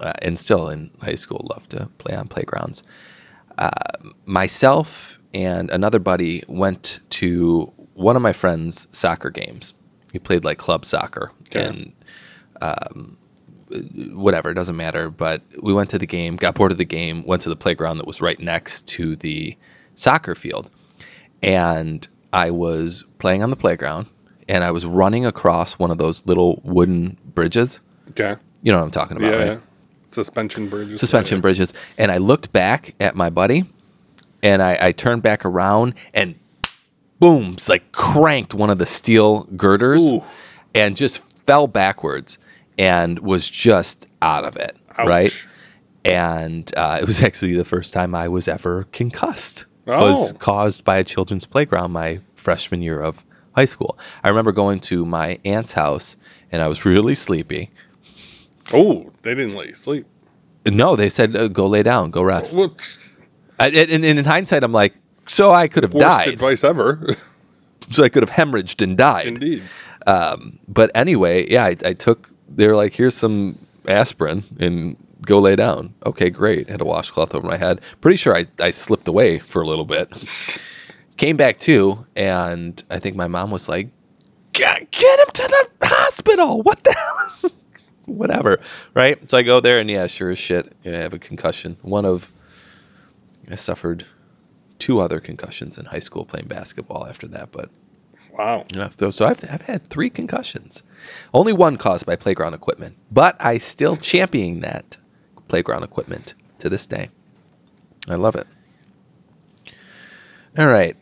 [0.00, 2.82] uh, and still in high school, love to play on playgrounds.
[3.58, 3.70] Uh,
[4.24, 9.74] myself and another buddy went to one of my friend's soccer games.
[10.12, 11.92] He played like club soccer and
[12.60, 13.16] um,
[14.12, 15.10] whatever, it doesn't matter.
[15.10, 17.98] But we went to the game, got bored of the game, went to the playground
[17.98, 19.56] that was right next to the
[19.94, 20.70] soccer field.
[21.42, 24.06] And I was playing on the playground
[24.48, 27.80] and I was running across one of those little wooden bridges.
[28.10, 28.36] Okay.
[28.62, 29.28] You know what I'm talking Yeah.
[29.28, 29.60] about, right?
[30.08, 31.00] Suspension bridges.
[31.00, 31.42] suspension Yeah.
[31.42, 31.74] bridges.
[31.98, 33.64] And I looked back at my buddy
[34.42, 36.34] and I, I turned back around and
[37.18, 40.22] boom, it's like cranked one of the steel girders Ooh.
[40.74, 42.38] and just fell backwards
[42.82, 44.76] and was just out of it.
[44.98, 45.08] Ouch.
[45.08, 45.46] Right.
[46.04, 49.66] And uh, it was actually the first time I was ever concussed.
[49.86, 50.00] Oh.
[50.00, 53.98] Was caused by a children's playground my freshman year of high school.
[54.22, 56.16] I remember going to my aunt's house
[56.50, 57.70] and I was really sleepy.
[58.72, 60.06] Oh, they didn't let you sleep.
[60.66, 62.56] No, they said uh, go lay down, go rest.
[62.56, 62.76] Well,
[63.58, 64.94] I, and, and in hindsight, I'm like,
[65.26, 66.28] so I could have worst died.
[66.28, 67.16] advice ever.
[67.90, 69.26] So I could have hemorrhaged and died.
[69.26, 69.62] Indeed.
[70.06, 72.31] Um, but anyway, yeah, I, I took.
[72.56, 75.94] They're like, here's some aspirin and go lay down.
[76.06, 76.68] Okay, great.
[76.68, 77.80] Had a washcloth over my head.
[78.00, 80.08] Pretty sure I, I slipped away for a little bit.
[81.16, 83.90] Came back too, and I think my mom was like,
[84.52, 86.62] get, get him to the hospital.
[86.62, 87.26] What the hell?
[87.26, 87.56] Is
[88.06, 88.60] Whatever,
[88.94, 89.30] right?
[89.30, 91.76] So I go there, and yeah, sure as shit, I have a concussion.
[91.82, 92.28] One of
[93.50, 94.04] I suffered
[94.78, 97.70] two other concussions in high school playing basketball after that, but
[98.32, 98.64] Wow.
[98.72, 100.82] yeah, so I've, I've had three concussions.
[101.34, 104.96] Only one caused by playground equipment, but I still champion that
[105.48, 107.10] playground equipment to this day.
[108.08, 108.46] I love it.
[110.58, 110.96] All right.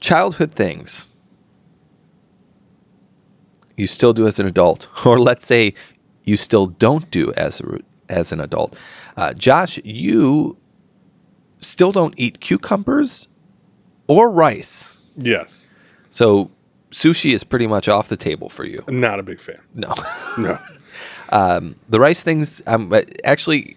[0.00, 1.06] childhood things
[3.76, 5.74] you still do as an adult, or let's say
[6.24, 8.76] you still don't do as a, as an adult.
[9.16, 10.56] Uh, Josh, you
[11.60, 13.28] still don't eat cucumbers
[14.08, 14.97] or rice.
[15.18, 15.68] Yes.
[16.10, 16.50] So
[16.90, 18.82] sushi is pretty much off the table for you.
[18.88, 19.60] Not a big fan.
[19.74, 19.94] No.
[20.38, 20.56] No.
[21.30, 23.76] Um, the rice things, um, actually,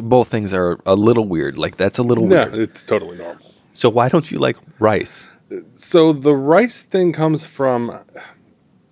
[0.00, 1.58] both things are a little weird.
[1.58, 2.54] Like that's a little no, weird.
[2.54, 3.52] it's totally normal.
[3.72, 5.28] So why don't you like rice?
[5.74, 7.98] So the rice thing comes from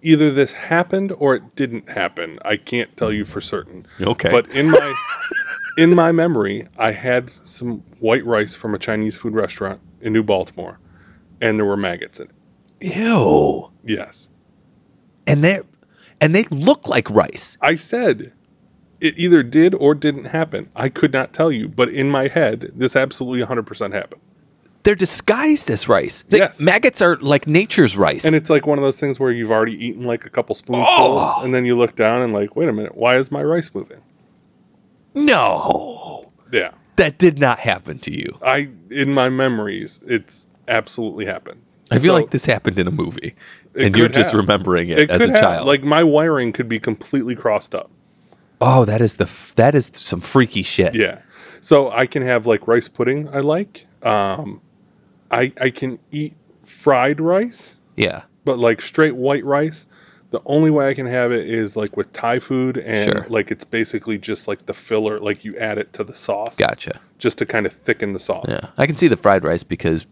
[0.02, 2.38] either this happened or it didn't happen.
[2.44, 3.86] I can't tell you for certain.
[4.00, 4.30] Okay.
[4.30, 4.94] But in my
[5.78, 10.22] in my memory, I had some white rice from a Chinese food restaurant in New
[10.22, 10.78] Baltimore,
[11.40, 12.34] and there were maggots in it.
[12.96, 13.70] Ew.
[13.84, 14.28] Yes.
[15.26, 15.60] And they
[16.20, 17.56] and they look like rice.
[17.60, 18.32] I said
[19.00, 20.68] it either did or didn't happen.
[20.76, 24.20] I could not tell you, but in my head, this absolutely 100% happened.
[24.82, 26.22] They're disguised as rice.
[26.22, 26.60] The Yes.
[26.60, 28.24] Maggots are like nature's rice.
[28.24, 30.86] And it's like one of those things where you've already eaten like a couple spoonfuls,
[30.88, 31.40] Oh.
[31.44, 34.00] and then you look down and like, wait a minute, why is my rice moving?
[35.14, 36.32] no.
[36.52, 36.72] Yeah.
[36.96, 38.38] That did not happen to you.
[38.42, 41.60] I in my memories, it's absolutely happened.
[41.90, 43.34] I feel So, like this happened in a movie.
[43.74, 44.40] And you're just have.
[44.40, 45.40] remembering it, It as a have.
[45.40, 45.66] child.
[45.66, 47.90] Like my wiring could be completely crossed up.
[48.60, 50.94] oh, that is the f- that is some freaky shit.
[50.94, 51.18] Yeah.
[51.60, 53.86] So I can have like rice pudding I like.
[54.02, 54.60] Um
[55.30, 58.22] I I can eat fried rice, Yeah.
[58.44, 59.86] but like straight white rice.
[60.30, 63.26] The only way I can have it is like with Thai food and Sure.
[63.28, 66.56] like it's basically just like the filler, like you add it to the sauce.
[66.56, 67.00] Gotcha.
[67.18, 68.46] Just to kind of thicken the sauce.
[68.48, 68.68] Yeah.
[68.78, 70.06] I can see the fried rice because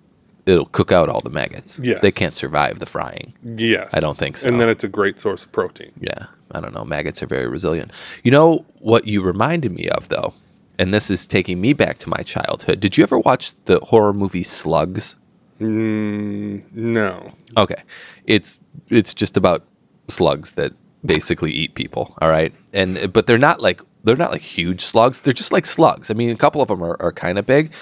[0.48, 1.78] it'll cook out all the maggots.
[1.82, 2.00] Yes.
[2.00, 3.34] They can't survive the frying.
[3.44, 3.90] Yes.
[3.92, 4.48] I don't think so.
[4.48, 5.92] And then it's a great source of protein.
[6.00, 6.84] Yeah, I don't know.
[6.84, 7.92] Maggots are very resilient.
[8.24, 10.32] You know what you reminded me of though,
[10.78, 12.80] and this is taking me back to my childhood.
[12.80, 15.14] Did you ever watch the horror movie Slugs?
[15.60, 17.32] Mm, no.
[17.56, 17.82] Okay,
[18.26, 19.64] it's it's just about
[20.08, 20.72] slugs that
[21.04, 22.14] basically eat people.
[22.22, 25.20] All right, and but they're not like they're not like huge slugs.
[25.20, 26.10] They're just like slugs.
[26.10, 27.72] I mean, a couple of them are, are kind of big,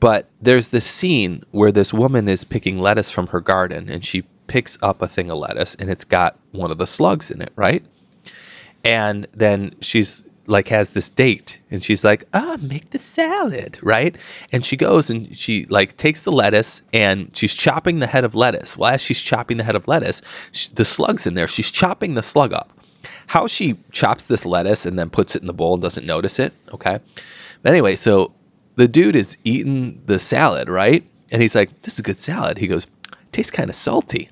[0.00, 4.22] but there's this scene where this woman is picking lettuce from her garden, and she
[4.46, 7.52] picks up a thing of lettuce, and it's got one of the slugs in it,
[7.56, 7.84] right?
[8.86, 14.14] and then she's like has this date and she's like ah make the salad right?
[14.52, 18.36] And she goes and she like takes the lettuce and she's chopping the head of
[18.36, 18.76] lettuce.
[18.76, 21.48] Well she's chopping the head of lettuce sh the slug's in there.
[21.48, 22.72] She's chopping the slug up.
[23.26, 26.38] How she chops this lettuce and then puts it in the bowl and doesn't notice
[26.38, 27.00] it okay?
[27.62, 28.32] But anyway so
[28.76, 31.04] the dude is eating the salad right?
[31.32, 32.58] And he's like this is good salad.
[32.58, 32.86] He goes
[33.32, 34.30] tastes kind of salty.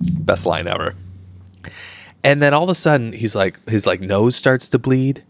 [0.00, 0.94] Best line ever.
[2.24, 5.22] And then all of a sudden he's like his like nose starts to bleed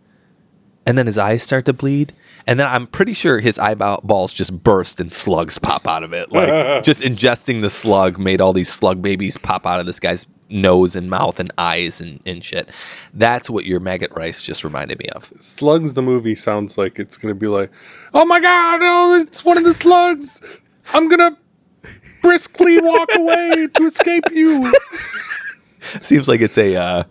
[0.86, 2.12] and then his eyes start to bleed
[2.46, 6.30] and then i'm pretty sure his eyeballs just burst and slugs pop out of it
[6.32, 6.48] like
[6.84, 10.94] just ingesting the slug made all these slug babies pop out of this guy's nose
[10.94, 12.68] and mouth and eyes and, and shit
[13.14, 17.16] that's what your maggot rice just reminded me of Slugs the movie sounds like it's
[17.16, 17.70] gonna be like,
[18.14, 20.60] oh my god, no, it's one of the slugs.
[20.92, 21.36] I'm gonna
[22.20, 24.72] briskly walk away to escape you.
[25.78, 27.02] seems like it's a uh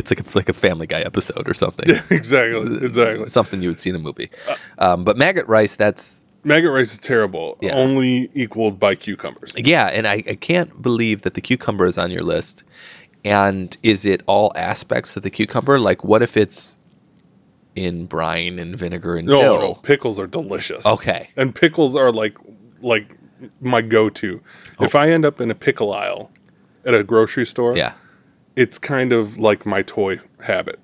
[0.00, 3.26] it's like a, like a family guy episode or something Yeah, exactly, exactly.
[3.26, 4.30] something you would see in a movie
[4.78, 7.56] um, but maggot rice that's Maggot rice is terrible.
[7.60, 7.74] Yeah.
[7.76, 9.52] Only equaled by cucumbers.
[9.56, 12.64] Yeah, and I, I can't believe that the cucumber is on your list.
[13.24, 15.78] And is it all aspects of the cucumber?
[15.78, 16.76] Like, what if it's
[17.76, 19.60] in brine and vinegar and No, dill?
[19.60, 20.84] no, pickles are delicious.
[20.84, 21.30] Okay.
[21.36, 22.36] and pickles are like
[22.80, 23.16] like
[23.60, 24.40] my go-to.
[24.80, 26.28] If I end up in a pickle aisle
[26.84, 27.92] at a grocery store, Yeah.
[28.56, 30.78] It's kind of like my toy habit.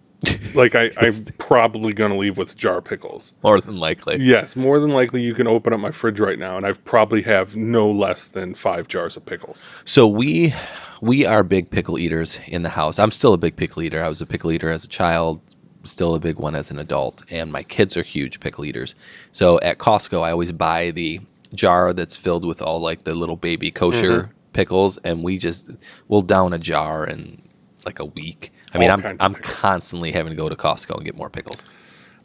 [0.55, 3.33] Like I, I'm probably gonna leave with jar pickles.
[3.45, 4.17] More than likely.
[4.19, 7.23] Yes, more than likely you can open up my fridge right now, and I've probably
[7.23, 9.65] have no less than five jars of pickles.
[9.85, 10.53] So we
[11.01, 12.99] we are big pickle eaters in the house.
[12.99, 14.03] I'm still a big pickle eater.
[14.03, 15.41] I was a pickle eater as a child,
[15.85, 18.97] still a big one as an adult, and my kids are huge pickle eaters.
[19.31, 21.21] So at Costco, I always buy the
[21.55, 24.33] jar that's filled with all like the little baby kosher Mm-hmm.
[24.53, 25.71] pickles, and we just
[26.09, 27.41] we'll down a jar in
[27.87, 28.53] like a week.
[28.75, 31.65] I mean, All I'm I'm constantly having to go to Costco and get more pickles.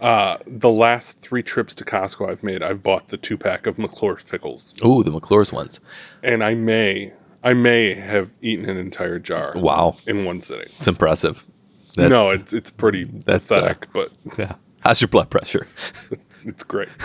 [0.02, 3.78] Uh, the last three trips to Costco I've made, I've bought the two pack of
[3.78, 5.80] McClure's pickles, Ooh, the McClure's ones.
[6.24, 10.72] and I may I may have eaten an entire jar Wow, in one sitting.
[10.78, 11.46] it's impressive.
[11.98, 14.54] no, it's it's pretty that's, uh, but yeah.
[14.82, 15.66] How's your blood pressure?
[16.46, 16.90] it's great.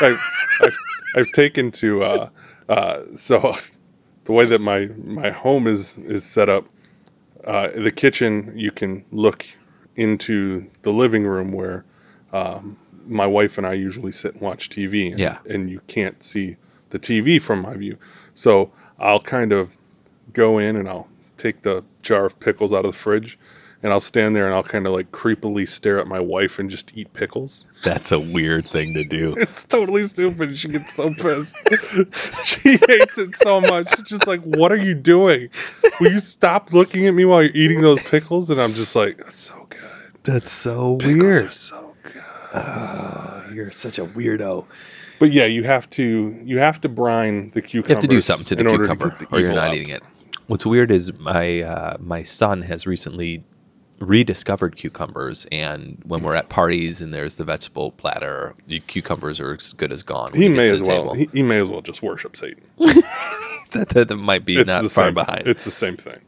[0.00, 0.18] I've,
[0.60, 0.76] I've,
[1.14, 2.28] I've taken to uh,
[2.68, 3.54] uh, so
[4.24, 6.64] the way that my my home is is set up.
[7.44, 9.46] Uh, the kitchen, you can look
[9.96, 11.84] into the living room where
[12.32, 12.76] um,
[13.06, 15.10] my wife and I usually sit and watch TV.
[15.10, 15.38] And, Yeah.
[15.48, 16.56] and you can't see
[16.90, 17.98] the TV from my view.
[18.34, 19.70] So I'll kind of
[20.32, 23.38] go in and I'll take the jar of pickles out of the fridge
[23.82, 26.70] and I'll stand there and I'll kind of like creepily stare at my wife and
[26.70, 27.66] just eat pickles.
[27.82, 29.34] That's a weird thing to do.
[29.42, 30.56] It's totally stupid.
[30.56, 31.56] She gets so pissed.
[32.46, 33.88] she hates it so much.
[33.96, 35.50] She's just like, "What are you doing?
[36.00, 39.16] Will you stop looking at me while you're eating those pickles?" And I'm just like,
[39.18, 39.80] "That's so good.
[40.24, 41.46] That's so Pickles weird.
[41.46, 42.22] are so good."
[42.54, 44.66] Ah, you're such a weirdo.
[45.18, 47.88] But yeah, you have to you have to brine the cucumber.
[47.88, 49.74] You have to do something to the cucumber, get the or you're not out.
[49.74, 50.02] eating it.
[50.46, 53.42] What's weird is my uh, my son has recently
[54.02, 59.54] rediscovered cucumbers, and when we're at parties and there's the vegetable platter, the cucumbers are
[59.54, 60.32] as good as gone.
[60.32, 61.14] He may as well.
[61.14, 62.62] He, he may as well just worship Satan.
[62.78, 65.46] that, that, that might be It's not the far same, behind.
[65.46, 66.20] It's the same thing.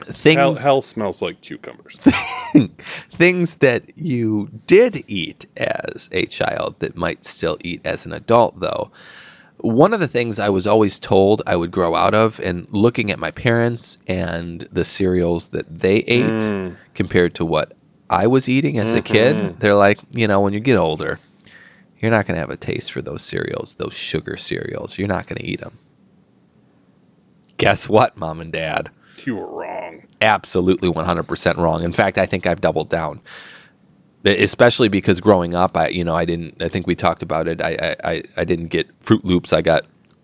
[0.00, 1.96] things Hell, hell smells like cucumbers.
[3.12, 8.60] things that you did eat as a child that might still eat as an adult
[8.60, 8.90] though
[9.62, 13.10] one of the things i was always told i would grow out of and looking
[13.12, 16.76] at my parents and the cereals that they ate Mm.
[16.94, 17.72] compared to what
[18.10, 21.18] i was eating as a kid they're like you know when you get older
[22.00, 25.26] you're not going to have a taste for those cereals those sugar cereals you're not
[25.28, 25.78] going to eat them
[27.58, 28.90] guess what mom and dad
[29.24, 30.02] You were wrong.
[30.20, 31.84] absolutely 100% wrong.
[31.84, 33.20] In fact, I think I've doubled down.
[34.24, 36.62] Especially because growing up, I you know I didn't.
[36.62, 37.60] I think we talked about it.
[37.60, 39.52] I I, I- didn't get Froot Loops.
[39.52, 39.82] I got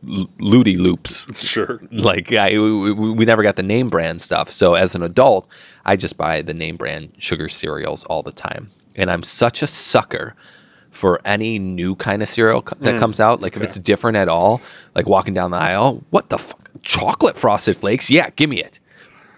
[0.09, 1.27] L- Looty Loops.
[1.45, 1.81] Sure.
[1.91, 4.51] Like I we, we never got the name brand stuff.
[4.51, 5.49] So as an adult,
[5.85, 8.71] I just buy the name brand sugar cereals all the time.
[8.97, 10.35] And I'm such a sucker
[10.91, 13.41] for any new kind of cereal that Mm, comes out.
[13.43, 14.61] Like if it's different at all,
[14.95, 16.71] like walking down the aisle, what the fuck?
[16.83, 18.11] Chocolate frosted flakes?
[18.11, 18.79] Yeah, give me it.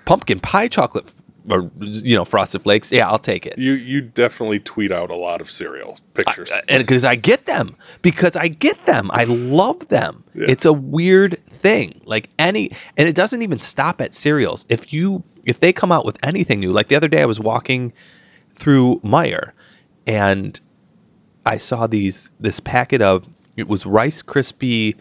[0.05, 1.11] Pumpkin pie chocolate
[1.51, 2.93] or you know frosted flakes?
[2.93, 3.59] Yeah, I'll take it.
[3.59, 6.51] You you definitely tweet out a lot of cereal pictures.
[6.51, 10.25] I- and because I get them, because I get them, I love them.
[10.35, 10.47] Yeah.
[10.49, 12.01] It's a weird thing.
[12.05, 14.67] Like any, and it doesn't even stop at cereals.
[14.69, 17.41] If you, if they come out with anything new, like the other day, I was
[17.41, 17.93] walking
[18.55, 19.53] through Meijer,
[20.07, 20.59] and
[21.47, 24.97] I saw these this packet of it was Rice Krispie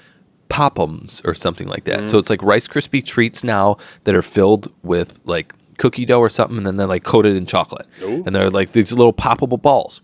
[0.49, 1.99] Pop'ems or something like that.
[1.99, 2.07] Mm-hmm.
[2.07, 6.29] So it's like Rice Krispie treats now that are filled with like cookie dough or
[6.29, 8.23] something, and then they're like coated in chocolate, Ooh.
[8.25, 10.01] and they're like these little poppable balls.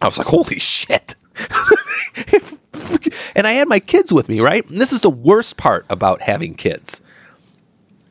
[0.00, 1.16] I was like, holy shit.
[3.34, 4.64] and I had my kids with me, right?
[4.70, 7.00] And this is the worst part about having kids.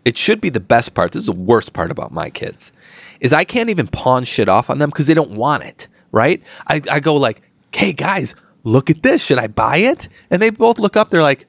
[0.03, 1.11] It should be the best part.
[1.11, 2.71] This is the worst part about my kids.
[3.19, 6.41] Is I can't even pawn shit off on them because they don't want it, right?
[6.67, 7.41] I, I go like,
[7.73, 9.23] hey guys, look at this.
[9.23, 10.09] Should I buy it?
[10.29, 11.45] And they both look up, they're like,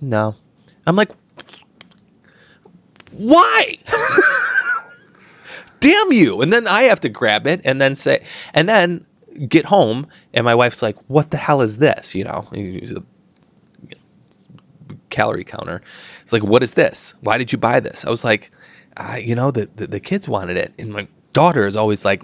[0.00, 0.36] no.
[0.86, 1.10] I'm like,
[3.12, 3.76] why?
[5.80, 6.42] Damn you.
[6.42, 8.24] And then I have to grab it and then say,
[8.54, 9.06] and then
[9.48, 12.14] get home, and my wife's like, what the hell is this?
[12.14, 12.48] You know,
[15.10, 15.82] calorie counter.
[16.22, 17.14] It's like, what is this?
[17.20, 18.04] Why did you buy this?
[18.04, 18.50] I was like,
[19.20, 20.72] you know, the, the, the kids wanted it.
[20.78, 22.22] And my daughter is always like,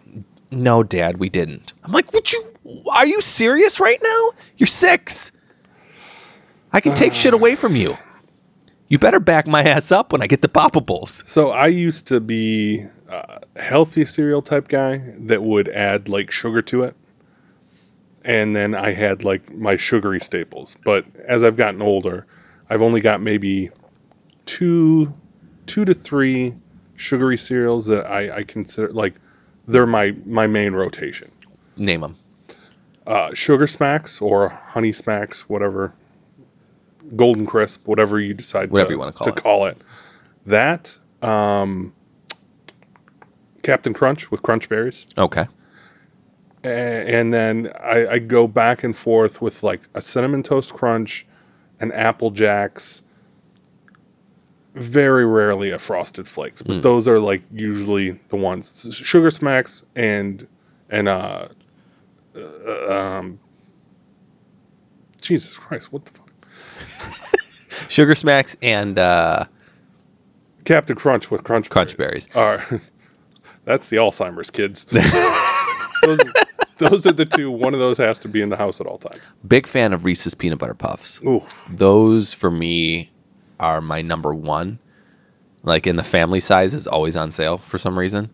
[0.50, 1.72] no, dad, we didn't.
[1.84, 2.55] I'm like, would you,
[2.92, 4.30] are you serious right now?
[4.57, 5.32] You're six.
[6.72, 7.96] I can take shit away from you.
[8.89, 11.26] You better back my ass up when I get the poppables.
[11.28, 16.62] So I used to be a healthy cereal type guy that would add like sugar
[16.62, 16.95] to it.
[18.24, 20.76] And then I had like my sugary staples.
[20.85, 22.26] But as I've gotten older,
[22.68, 23.70] I've only got maybe
[24.47, 25.12] two
[25.66, 26.55] two to three
[26.97, 29.14] sugary cereals that I, I consider like
[29.66, 31.30] they're my my main rotation.
[31.76, 32.16] Name them.
[33.07, 35.93] Uh, sugar smacks or honey smacks, whatever,
[37.16, 39.42] golden crisp, whatever you decide Whatever to, you wanna call to it.
[39.42, 39.80] call it.
[40.46, 41.92] That um,
[43.62, 45.46] Captain Crunch with Crunch Berries, Okay.
[46.62, 51.26] And then I, I go back and forth with like a cinnamon toast crunch,
[51.80, 53.02] an Apple Jacks.
[54.74, 56.82] Very rarely a frosted flakes, but Mm.
[56.82, 58.92] those are like usually the ones.
[58.96, 60.46] Sugar smacks and
[60.90, 61.48] and uh,
[62.34, 63.38] uh um.
[65.20, 66.24] Jesus Christ, what the fuck?
[67.89, 69.45] Sugar Smacks and uh,
[70.64, 72.29] Captain Crunch with Crunch Crunch Berries.
[72.35, 72.64] Are
[73.64, 74.85] that's the Alzheimer's kids.
[76.03, 76.18] those,
[76.79, 77.51] those are the two.
[77.51, 79.20] One of those has to be in the house at all times.
[79.47, 81.22] Big fan of Reese's Peanut Butter Puffs.
[81.25, 83.11] Ooh, Those for me
[83.61, 84.79] are my number one.
[85.62, 88.29] Like in the family size is always on sale for some reason,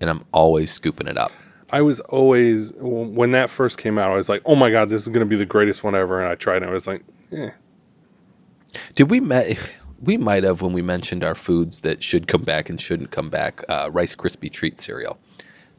[0.00, 1.32] and I'm always scooping it up.
[1.70, 5.02] I was always when that first came out, I was like, "Oh my god, this
[5.02, 7.02] is going to be the greatest one ever!" And I tried, and I was like,
[7.32, 7.50] eh.
[8.94, 9.58] Did we met?
[10.00, 13.30] We might have when we mentioned our foods that should come back and shouldn't come
[13.30, 13.64] back.
[13.68, 15.18] Uh, Rice Krispie treat cereal.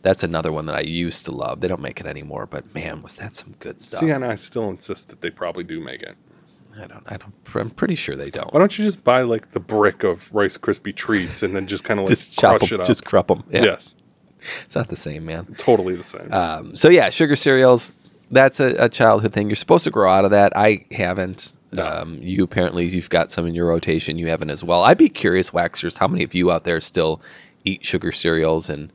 [0.02, 1.62] That's another one that I used to love.
[1.62, 4.02] They don't make it anymore, but man, was that some good stuff.
[4.02, 6.18] "See," and I still insist that they probably do make it.
[6.78, 7.04] I don't.
[7.08, 7.34] I don't.
[7.56, 8.54] I'm pretty sure they don't.
[8.54, 11.86] Why don't you just buy like the brick of Rice Krispie treats and then just
[11.86, 12.68] kind of like just chop them.
[12.74, 12.88] it up?
[12.88, 13.46] Just crup them.
[13.50, 13.96] Yeah, Yes,
[14.66, 15.46] it's not the same, man.
[15.58, 16.28] totally the same.
[16.34, 17.94] Um, so yeah, sugar cereals.
[18.32, 19.48] That's a, a childhood thing.
[19.48, 20.52] You're supposed to grow out of that.
[20.58, 21.54] I haven't.
[21.72, 21.86] No.
[21.86, 24.18] Um, you apparently you've got some in your rotation.
[24.18, 24.82] You haven't as well.
[24.82, 27.22] I'd be curious, waxers, how many of you out there still
[27.64, 28.92] eat sugar cereals, and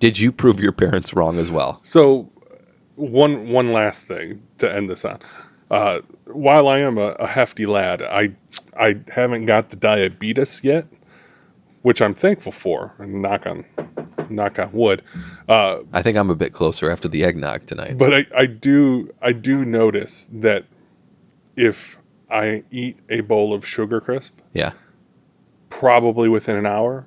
[0.00, 1.80] did you prove your parents wrong as well?
[1.82, 2.30] So,
[2.96, 5.20] one one last thing to end this on.
[5.70, 8.34] Uh, while I am a, a hefty lad, I
[8.78, 10.86] I haven't got the diabetes yet,
[11.82, 12.92] which I'm thankful for.
[12.98, 13.64] And knock on
[14.28, 15.02] knock on wood.
[15.48, 17.96] Uh, I think I'm a bit closer after the eggnog tonight.
[17.96, 20.64] but I, I do I do notice that
[21.56, 21.96] if
[22.30, 24.72] I eat a bowl of sugar crisp, yeah.
[25.68, 27.06] probably within an hour,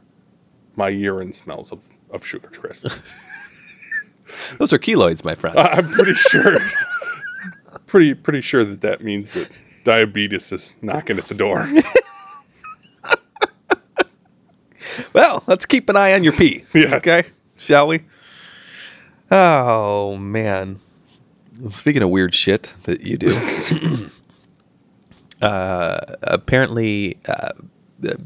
[0.75, 2.85] my urine smells of, of sugar crisp.
[4.57, 5.57] Those are keloids, my friend.
[5.57, 6.57] I- I'm pretty sure.
[7.87, 9.49] pretty pretty sure that that means that
[9.85, 11.67] diabetes is knocking at the door.
[15.13, 16.63] Well, let's keep an eye on your pee.
[16.73, 16.93] Yes.
[16.93, 17.23] Okay,
[17.57, 18.01] shall we?
[19.31, 20.79] Oh man.
[21.69, 23.29] Speaking of weird shit that you do,
[25.43, 27.49] uh, apparently uh,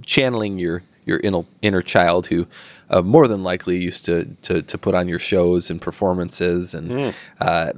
[0.06, 2.46] channeling your your inner inner child who
[2.90, 6.90] uh, more than likely used to, to to put on your shows and performances and
[6.92, 7.14] Mm.
[7.42, 7.72] uh,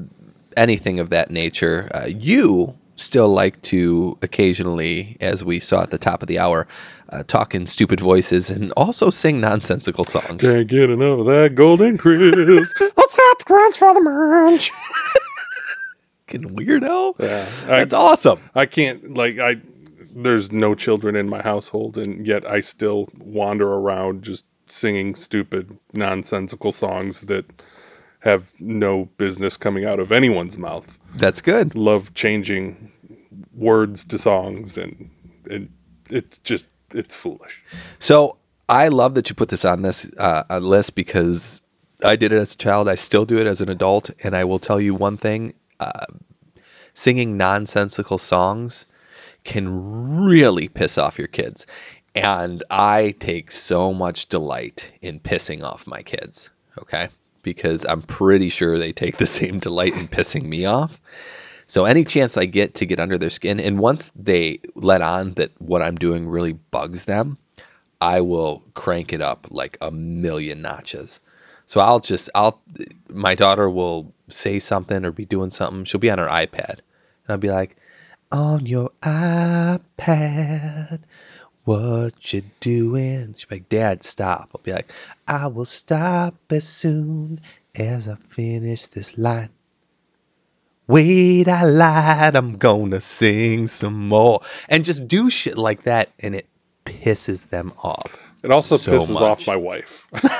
[0.57, 1.89] anything of that nature.
[1.93, 6.67] Uh, you still like to occasionally, as we saw at the top of the hour,
[7.13, 10.41] uh, talk in stupid voices and also sing nonsensical songs.
[10.43, 12.35] Can't get enough of that golden crisp.
[12.97, 14.71] Let's have the grants for the munch.
[16.29, 17.15] Fucking weirdo.
[17.19, 18.39] Yeah, I, That's awesome.
[18.53, 19.55] I can't like I.
[20.15, 25.75] There's no children in my household, and yet I still wander around just singing stupid,
[25.93, 27.45] nonsensical songs that
[28.19, 30.99] have no business coming out of anyone's mouth.
[31.15, 31.73] That's good.
[31.73, 32.91] Love changing
[33.55, 35.09] words to songs, and
[35.49, 35.71] and
[36.11, 37.63] it's just it's foolish.
[37.97, 41.63] So I love that you put this on this uh, list because
[42.05, 42.87] I did it as a child.
[42.87, 46.05] I still do it as an adult, and I will tell you one thing: uh,
[46.93, 48.85] singing nonsensical songs
[49.43, 51.65] can really piss off your kids,
[52.15, 56.51] and I take so much delight in pissing off my kids.
[56.77, 57.09] Okay,
[57.41, 60.99] because I'm pretty sure they take the same delight in pissing me off.
[61.67, 65.33] So any chance I get to get under their skin, and once they let on
[65.33, 67.37] that what I'm doing really bugs them,
[68.01, 71.19] I will crank it up like a million notches.
[71.69, 72.59] So I'll just I'll
[73.09, 75.83] my daughter will say something or be doing something.
[75.85, 77.75] She'll be on her iPad, and I'll be like,
[78.31, 79.81] "On your iPad,
[81.65, 84.91] what you doing?" She'll be like, "Dad, stop." I'll be like,
[85.27, 87.39] "I will stop as soon
[87.75, 89.49] as I finish this line."
[90.87, 92.35] Wait, I lied.
[92.35, 96.47] I'm gonna sing some more, and just do shit like that, and it
[96.87, 98.17] pisses them off.
[98.41, 99.21] It also So pisses much.
[99.21, 100.07] off my wife.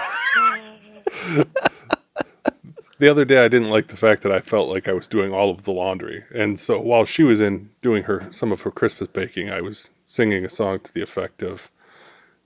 [3.00, 5.34] the other day, I didn't like the fact that I felt like I was doing
[5.34, 8.72] all of the laundry, and so while she was in doing her some of her
[8.72, 11.70] Christmas baking, I was singing a song to the effect of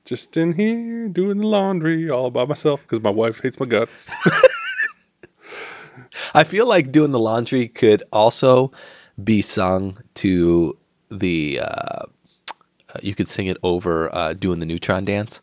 [0.05, 4.11] "Just in here doing the laundry all by myself" because my wife hates my guts.
[6.33, 8.71] I feel like doing the laundry could also
[9.23, 10.77] be sung to
[11.09, 11.61] the.
[11.63, 12.05] Uh,
[13.01, 15.41] you could sing it over uh, doing the neutron dance.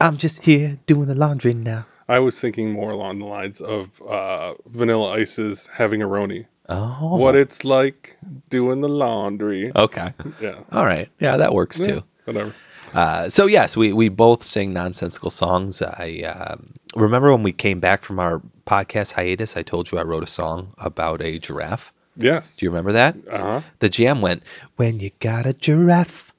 [0.00, 1.86] I'm just here doing the laundry now.
[2.10, 7.16] I was thinking more along the lines of uh, Vanilla Ice's "Having a Roni." Oh,
[7.18, 9.70] What it's like doing the laundry.
[9.76, 12.04] Okay, Yeah, all right, yeah, that works Yeah, too.
[12.24, 12.52] whatever.
[12.92, 15.82] Uh, so yes, we, we both sing nonsensical songs.
[15.82, 19.56] I um, remember when we came back from our podcast hiatus.
[19.56, 21.92] I told you I wrote a song about a giraffe.
[22.16, 22.56] Yes.
[22.56, 23.16] Do you remember that?
[23.30, 23.60] Uh huh.
[23.78, 24.42] The jam went,
[24.74, 26.32] When you got a giraffe,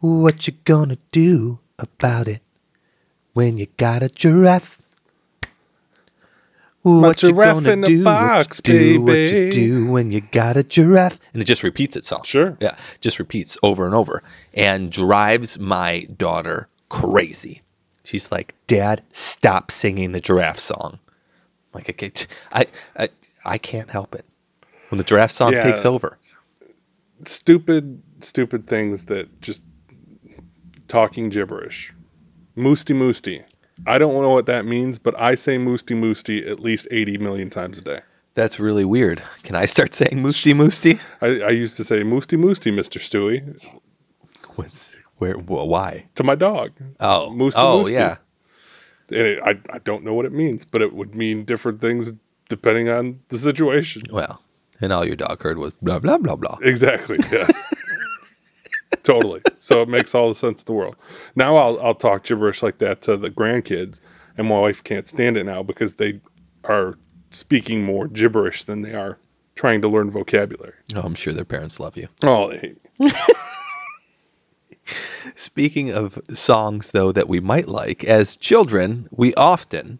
[0.00, 2.42] what you gonna do about it?
[3.34, 4.78] When you got a giraffe,
[6.82, 8.04] what you gonna in do?
[8.04, 9.00] box, what you do?
[9.00, 11.18] What you do when you got a giraffe?
[11.32, 12.26] And it just repeats itself.
[12.26, 12.56] Sure.
[12.60, 14.22] Yeah, just repeats over and over
[14.54, 17.62] and drives my daughter crazy.
[18.04, 20.98] She's like, "Dad, stop singing the giraffe song."
[21.72, 22.66] I'm like, okay, t- I,
[22.98, 23.08] I,
[23.46, 24.26] I can't help it
[24.90, 25.62] when the giraffe song Yeah.
[25.62, 26.18] takes over.
[27.24, 29.62] stupid, stupid things that just
[30.88, 31.94] talking gibberish.
[32.56, 33.44] Moosty moosty.
[33.86, 37.50] I don't know what that means, but I say moosty moosty at least 80 million
[37.50, 38.00] times a day.
[38.34, 39.22] That's really weird.
[39.42, 41.00] Can I start saying moosty moosty?
[41.20, 42.98] I, I used to say moosty moosty, Mr.
[42.98, 43.42] Stewie,
[44.56, 45.34] What's where?
[45.34, 46.06] Wh- why?
[46.16, 46.72] to my dog.
[47.00, 47.92] Oh, Moosty oh moosty.
[47.92, 48.16] yeah.
[49.10, 52.12] And it, I, I don't know what it means, but it would mean different things
[52.48, 54.02] depending on the situation.
[54.10, 54.42] Well,
[54.80, 56.58] And all your dog heard was blah blah blah blah.
[56.62, 57.18] Exactly.
[57.30, 57.68] Yes.
[59.02, 59.42] totally.
[59.58, 60.96] So it makes all the sense in the world.
[61.36, 64.00] Now I'll I'll talk gibberish like that to the grandkids,
[64.36, 66.20] and my wife can't stand it now because they
[66.64, 66.96] are
[67.30, 69.18] speaking more gibberish than they are
[69.54, 70.74] trying to learn vocabulary.
[70.94, 72.08] Oh, I'm sure their parents love you.
[72.22, 73.10] Oh, they hate me.
[75.34, 79.98] Speaking of songs, though, that we might like, as children, we often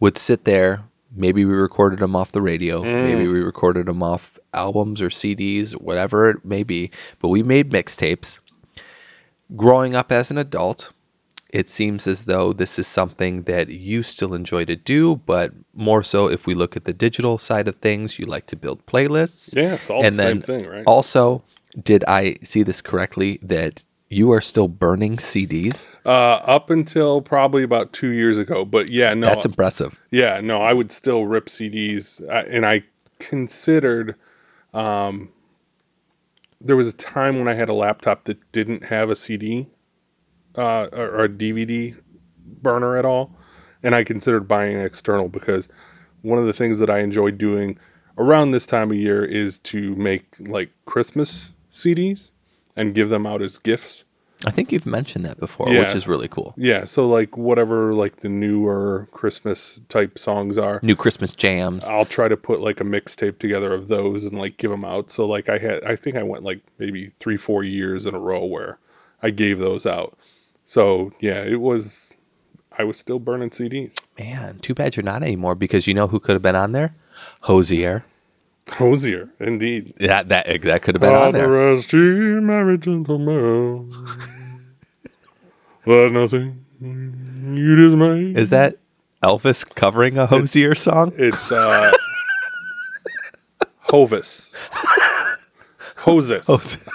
[0.00, 0.82] would sit there.
[1.14, 2.82] Maybe we recorded them off the radio.
[2.82, 3.32] Maybe mm.
[3.32, 6.90] we recorded them off albums or CDs, whatever it may be.
[7.18, 8.40] But we made mixtapes.
[9.54, 10.92] Growing up as an adult,
[11.52, 16.02] it seems as though this is something that you still enjoy to do, but more
[16.02, 19.54] so if we look at the digital side of things, you like to build playlists.
[19.54, 20.84] Yeah, it's all and the then same thing, right?
[20.86, 21.42] Also,
[21.82, 25.88] did I see this correctly that you are still burning CDs?
[26.04, 26.08] Uh,
[26.44, 30.00] up until probably about two years ago, but yeah, no, That's impressive.
[30.10, 32.84] yeah, no, I would still rip CDs, uh, and I
[33.18, 34.14] considered.
[34.74, 35.30] Um,
[36.60, 39.66] there was a time when I had a laptop that didn't have a CD
[40.56, 42.00] uh, or, or a DVD
[42.62, 43.34] burner at all,
[43.82, 45.68] and I considered buying an external because
[46.20, 47.78] one of the things that I enjoy doing
[48.18, 52.32] around this time of year is to make like Christmas CDs
[52.76, 54.04] and give them out as gifts.
[54.44, 55.80] I think you've mentioned that before, Yeah.
[55.80, 56.52] which is really cool.
[56.56, 61.86] Yeah, so like whatever like the newer Christmas type songs are, New Christmas jams.
[61.88, 65.10] I'll try to put like a mixtape together of those and like give them out.
[65.10, 68.18] So like I had, I think I went like maybe three, four years in a
[68.18, 68.78] row where
[69.22, 70.18] I gave those out.
[70.64, 72.12] So yeah, it was,
[72.76, 73.94] I was still burning CDs.
[74.18, 76.94] Man, too bad you're not anymore because you know who could have been on there?
[77.42, 78.04] Hozier.
[78.70, 79.94] Hozier, indeed.
[79.96, 81.76] That that that could have been on there.
[81.76, 83.90] To marry gentlemen.
[85.86, 88.40] Let nothing you dismay.
[88.40, 88.76] Is that
[89.22, 91.12] Elvis covering a Hozier song?
[91.16, 91.90] It's uh
[93.90, 94.70] Hovis.
[95.96, 96.46] Hosis.
[96.46, 96.88] Hos-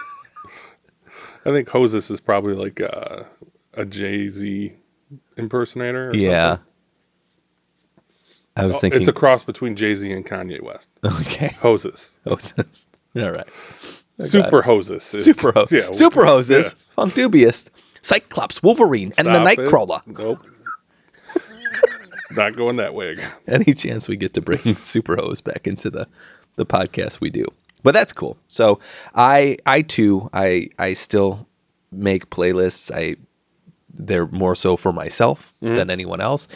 [1.45, 3.25] I think Hosis is probably like a,
[3.73, 4.73] a Jay Z
[5.37, 6.09] impersonator.
[6.09, 6.49] Or yeah.
[6.49, 6.65] something.
[8.57, 8.99] I was Oh, thinking.
[9.01, 10.89] it's a cross between Jay Z and Kanye West.
[11.03, 11.49] okay.
[11.61, 12.17] Hoses.
[12.25, 12.87] Hoses.
[13.15, 13.47] All right.
[14.19, 15.13] Super Hoses.
[15.13, 15.71] is- Super Hoses.
[15.85, 16.65] Yeah, Super Hoses.
[16.65, 16.93] yes.
[16.97, 17.69] Undubious.
[18.01, 19.59] Cyclops, Wolverine, and the Stop it.
[19.59, 20.01] Nightcrawler.
[20.07, 20.37] Nope.
[22.37, 23.31] Not going that way again.
[23.47, 26.07] any chance we get to bring Super Hose back into the
[26.55, 27.45] the podcast we do.
[27.83, 28.37] But that's cool.
[28.47, 28.79] So
[29.15, 31.47] I I too I I still
[31.91, 32.91] make playlists.
[32.93, 33.15] I
[33.93, 35.75] they're more so for myself mm-hmm.
[35.75, 36.47] than anyone else.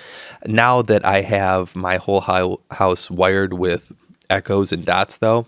[0.46, 3.92] Now that I have my whole hou- house wired with
[4.30, 5.46] echoes and dots though,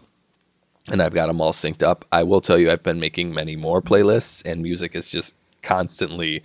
[0.91, 3.55] and I've got them all synced up, I will tell you I've been making many
[3.55, 6.43] more playlists and music is just constantly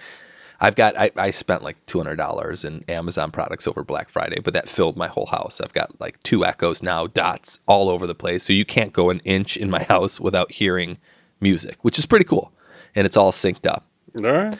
[0.61, 4.41] I've got I, I spent like two hundred dollars in Amazon products over Black Friday,
[4.41, 5.61] but that filled my whole house.
[5.61, 8.43] I've got like two echoes now, dots all over the place.
[8.43, 10.99] So you can't go an inch in my house without hearing
[11.41, 12.53] music, which is pretty cool.
[12.97, 13.85] And it's all synced up.
[14.17, 14.59] All right.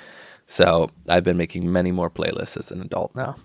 [0.49, 3.37] So I've been making many more playlists as an adult now.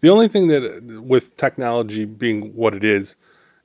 [0.00, 3.16] The only thing that, with technology being what it is,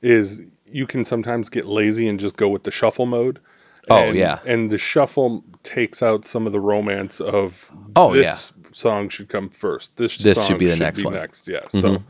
[0.01, 3.39] is you can sometimes get lazy and just go with the shuffle mode.
[3.89, 4.39] Oh, And- yeah.
[4.45, 7.69] and the shuffle takes out some of the romance of.
[7.95, 9.95] Oh, this song should come first.
[9.97, 11.13] This, This song should be the next one.
[11.13, 11.21] Mm-hmm.
[11.21, 11.67] Next, yeah.
[11.69, 12.01] So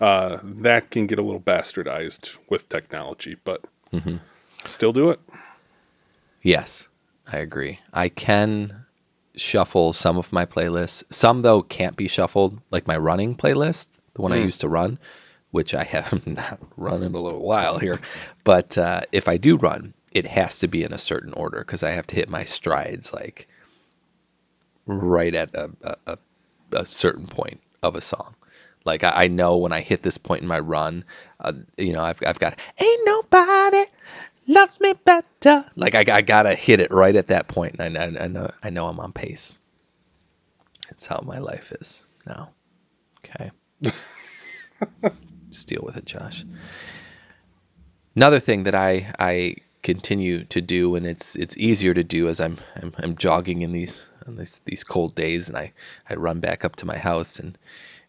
[0.00, 3.62] uh, that can get a little bastardized with technology, but
[3.92, 4.16] Mm-hmm.
[4.64, 5.20] still do it.
[6.40, 6.88] Yes,
[7.30, 7.78] I agree.
[7.92, 8.86] I can
[9.36, 11.04] shuffle some of my playlists.
[11.12, 14.98] Some though can't be shuffled, like my running playlist, the one I used to run,
[15.50, 18.00] which I have not run in a little while here.
[18.44, 21.82] But uh, if I do run, it has to be in a certain order because
[21.82, 23.48] I have to hit my strides like
[24.86, 26.18] right at a, a, a,
[26.72, 28.34] a certain point of a song.
[28.84, 31.04] Like I, I know when I hit this point in my run,
[31.40, 33.84] uh, you know, I've, I've got ain't nobody
[34.46, 35.64] loves me better.
[35.76, 38.50] Like I, I gotta hit it right at that point, and I, I, I know
[38.62, 39.58] I know I'm on pace.
[40.90, 42.50] That's how my life is now.
[43.24, 43.50] Okay,
[45.50, 46.44] just deal with it, Josh.
[48.14, 52.40] Another thing that I I continue to do, and it's it's easier to do as
[52.40, 55.72] I'm I'm, I'm jogging in these on these these cold days, and I
[56.08, 57.56] I run back up to my house and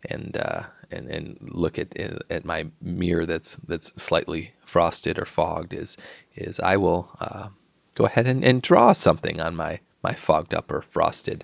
[0.10, 1.98] and uh, and and look at
[2.30, 5.98] at my mirror that's that's slightly frosted or fogged is
[6.36, 7.50] is I will uh,
[7.96, 11.44] go ahead and, and draw something on my my fogged up or frosted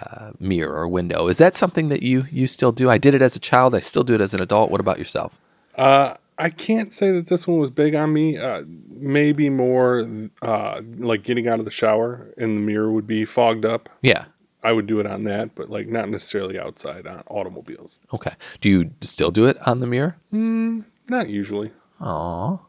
[0.00, 1.28] uh, mirror or window.
[1.28, 2.88] Is that something that you you still do?
[2.90, 3.74] I did it as a child.
[3.74, 4.70] I still do it as an adult.
[4.70, 5.38] What about yourself?
[5.76, 8.38] Uh, I can't say that this one was big on me.
[8.38, 10.08] Uh, maybe more
[10.40, 13.88] uh, like getting out of the shower and the mirror would be fogged up.
[14.00, 14.24] Yeah.
[14.62, 17.98] I would do it on that, but like not necessarily outside on automobiles.
[18.12, 18.32] Okay.
[18.60, 20.16] Do you still do it on the mirror?
[20.32, 21.70] Mm, not usually.
[22.00, 22.50] Aw.
[22.50, 22.60] Well,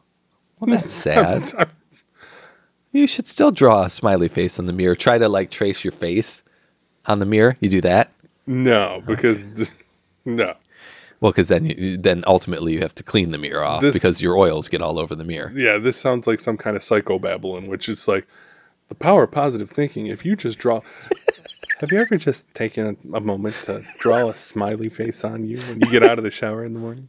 [0.66, 1.52] that's sad.
[2.94, 4.94] You should still draw a smiley face on the mirror.
[4.94, 6.42] Try to like trace your face
[7.06, 7.56] on the mirror.
[7.60, 8.10] You do that.
[8.46, 9.72] no, because
[10.26, 10.54] no.
[11.20, 14.20] Well, because then you, then ultimately you have to clean the mirror off This- because
[14.20, 15.50] your oils get all over the mirror.
[15.54, 17.18] Yeah, this sounds like some kind of psycho
[17.56, 18.26] in which is like
[18.90, 20.08] the power of positive thinking.
[20.08, 20.82] If you just draw.
[21.82, 25.58] Have you ever just taken a, a moment to draw a smiley face on you
[25.62, 27.08] when you get out of the shower in the morning?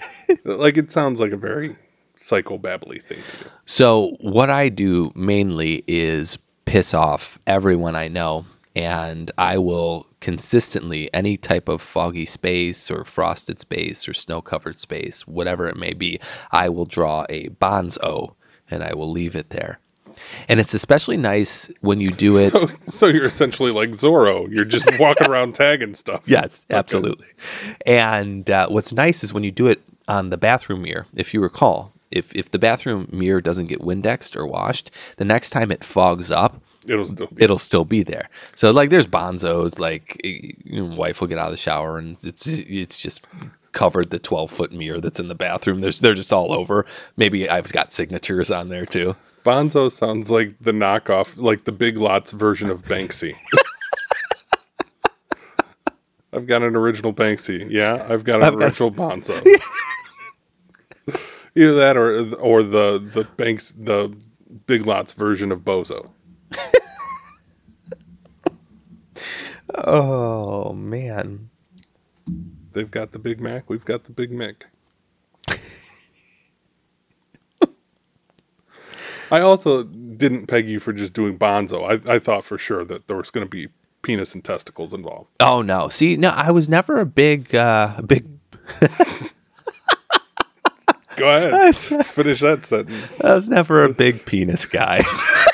[0.44, 1.76] like it sounds like a very
[2.16, 3.50] psychobabbly thing to do.
[3.66, 11.12] So what I do mainly is piss off everyone I know, and I will consistently
[11.12, 15.92] any type of foggy space or frosted space or snow covered space, whatever it may
[15.92, 16.18] be,
[16.50, 18.36] I will draw a bonzo
[18.70, 19.80] and I will leave it there.
[20.48, 22.50] And it's especially nice when you do it.
[22.50, 24.52] So, so you're essentially like Zorro.
[24.52, 26.22] You're just walking around tagging stuff.
[26.26, 27.28] Yes, absolutely.
[27.86, 31.40] And uh, what's nice is when you do it on the bathroom mirror, if you
[31.40, 35.84] recall, if, if the bathroom mirror doesn't get Windexed or washed, the next time it
[35.84, 37.42] fogs up, It'll still be.
[37.44, 38.28] it'll still be there.
[38.54, 42.46] So like there's bonzos, like your wife will get out of the shower and it's
[42.46, 43.26] it's just
[43.72, 45.80] covered the 12 foot mirror that's in the bathroom.
[45.80, 46.86] There's they're just all over.
[47.16, 49.16] Maybe I've got signatures on there too.
[49.44, 53.34] Bonzo sounds like the knockoff, like the Big Lots version of Banksy.
[56.32, 57.66] I've got an original Banksy.
[57.70, 59.40] Yeah, I've got an I've got- original Bonzo.
[61.56, 64.12] Either that or or the the Banks the
[64.66, 66.10] Big Lots version of Bozo.
[69.74, 71.50] Oh man.
[72.72, 73.70] They've got the Big Mac.
[73.70, 74.62] We've got the Big Mick.
[79.30, 81.88] I also didn't peg you for just doing Bonzo.
[81.88, 83.68] I, I thought for sure that there was going to be
[84.02, 85.30] penis and testicles involved.
[85.40, 85.88] Oh no.
[85.88, 88.26] See, no, I was never a big uh big
[91.16, 91.52] Go ahead.
[91.52, 93.24] Was Finish that sentence.
[93.24, 95.02] I was never a big penis guy.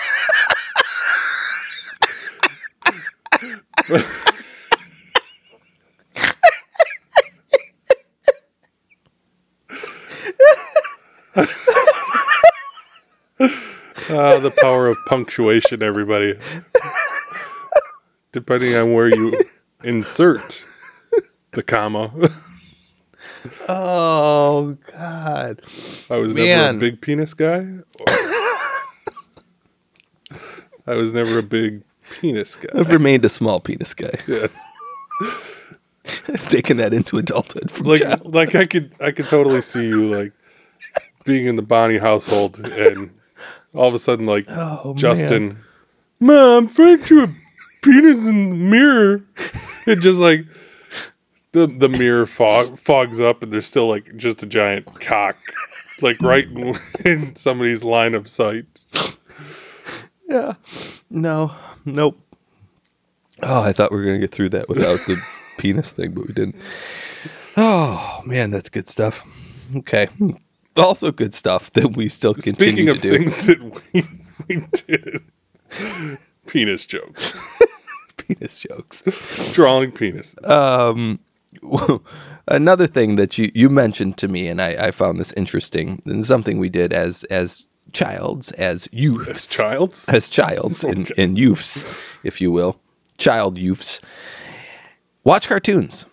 [14.13, 16.37] Ah, the power of punctuation, everybody.
[18.33, 19.41] Depending on where you
[19.85, 20.65] insert
[21.53, 22.13] the comma.
[23.69, 25.61] oh god.
[26.11, 27.67] I was never a big penis guy.
[30.87, 31.83] I was never a big
[32.21, 32.69] penis guy.
[32.79, 34.11] I've remained a small penis guy.
[34.27, 34.57] Yes.
[36.29, 38.35] I've taken that into adulthood from Like child.
[38.35, 40.33] like I could I could totally see you like
[41.25, 43.11] being in the Bonnie household and
[43.75, 45.59] all of a sudden like Oh, Justin,
[46.19, 47.29] Mom, Frank drew a
[47.83, 49.23] penis in the mirror.
[49.87, 50.47] It just like
[51.53, 55.37] the the mirror fog fogs up and there's still like just a giant cock,
[56.01, 58.65] like right in, in somebody's line of sight.
[60.29, 60.55] Yeah.
[61.11, 61.53] No.
[61.85, 62.19] Nope.
[63.43, 65.25] Oh, I thought we were gonna get through that without the
[65.59, 66.57] penis thing, but we didn't.
[67.57, 69.25] Oh man, that's good stuff.
[69.79, 70.09] Okay.
[70.77, 73.19] Also good stuff that we still Speaking continue of to do.
[73.19, 74.03] things that we,
[74.49, 75.23] we did,
[76.47, 77.35] penis jokes,
[78.17, 79.03] penis jokes.
[79.55, 80.37] drawing penis.
[80.45, 81.19] Um,
[82.49, 86.25] another thing that you, you mentioned to me, and I, I found this interesting, and
[86.25, 91.23] something we did as as childs, as youths, As childs, as childs and, Okay.
[91.23, 91.85] and youths,
[92.25, 92.79] if you will,
[93.19, 94.01] child youths.
[95.25, 96.07] Watch cartoons.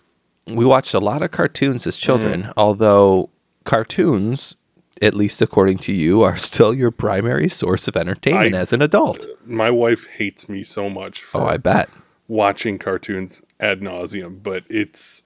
[0.48, 2.52] We watched a lot of cartoons as children, Mm.
[2.56, 3.30] although
[3.64, 4.56] cartoons,
[5.02, 8.82] at least according to you, are still your primary source of entertainment I- as an
[8.82, 9.26] adult.
[9.46, 11.88] my wife hates me so much for Oh, I bet.
[12.28, 15.22] watching cartoons ad nauseum, but it's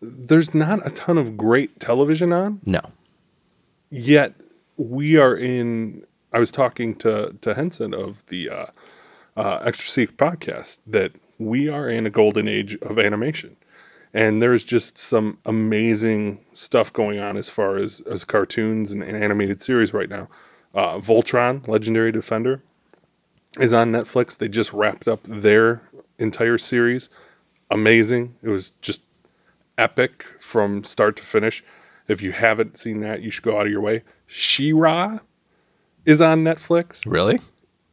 [0.00, 2.60] there's not a ton of great television on.
[2.64, 2.78] No.
[3.90, 4.34] Yet
[4.78, 6.06] we are in.
[6.32, 8.66] I was talking to to Henson of the uh,
[9.36, 13.56] uh, Extra Seek podcast that we are in a golden age of animation,
[14.14, 19.22] and there's just some amazing stuff going on as far as as cartoons and, and
[19.22, 20.28] animated series right now.
[20.74, 22.62] Uh, Voltron, Legendary Defender,
[23.58, 24.38] is on Netflix.
[24.38, 25.82] They just wrapped up their
[26.18, 27.10] entire series.
[27.70, 28.36] Amazing.
[28.42, 29.02] It was just
[29.76, 31.64] epic from start to finish.
[32.08, 34.02] If you haven't seen that, you should go out of your way.
[34.26, 35.18] She-Ra
[36.04, 37.04] is on Netflix.
[37.06, 37.38] Really?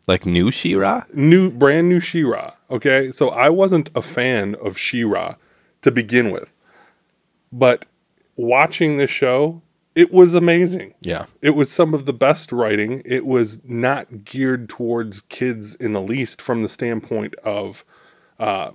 [0.08, 1.04] Like new She-Ra?
[1.14, 3.12] New brand new She-Ra, okay?
[3.12, 5.36] So I wasn't a fan of She-Ra
[5.82, 6.52] to begin with.
[7.52, 7.86] But
[8.36, 9.62] watching this show,
[9.96, 10.94] it was amazing.
[11.02, 11.26] Yeah.
[11.42, 13.02] It was some of the best writing.
[13.06, 17.84] It was not geared towards kids in the least from the standpoint of
[18.40, 18.72] uh,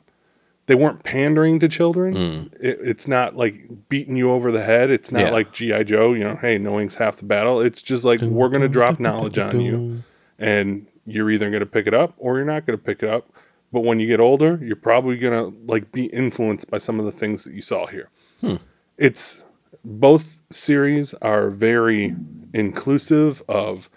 [0.71, 2.15] they weren't pandering to children.
[2.15, 2.55] Mm.
[2.61, 3.57] It, it's not like
[3.89, 4.89] beating you over the head.
[4.89, 5.31] It's not Yeah.
[5.31, 6.13] like GI Joe.
[6.13, 7.61] You know, hey, knowing's half the battle.
[7.61, 10.01] It's just like we're gonna drop knowledge on you,
[10.39, 13.29] and you're either gonna pick it up or you're not gonna pick it up.
[13.73, 17.11] But when you get older, you're probably gonna like be influenced by some of the
[17.11, 18.09] things that you saw here.
[18.41, 18.55] Hmm.
[18.97, 19.45] It's
[19.85, 22.15] both series are very
[22.55, 23.91] inclusive of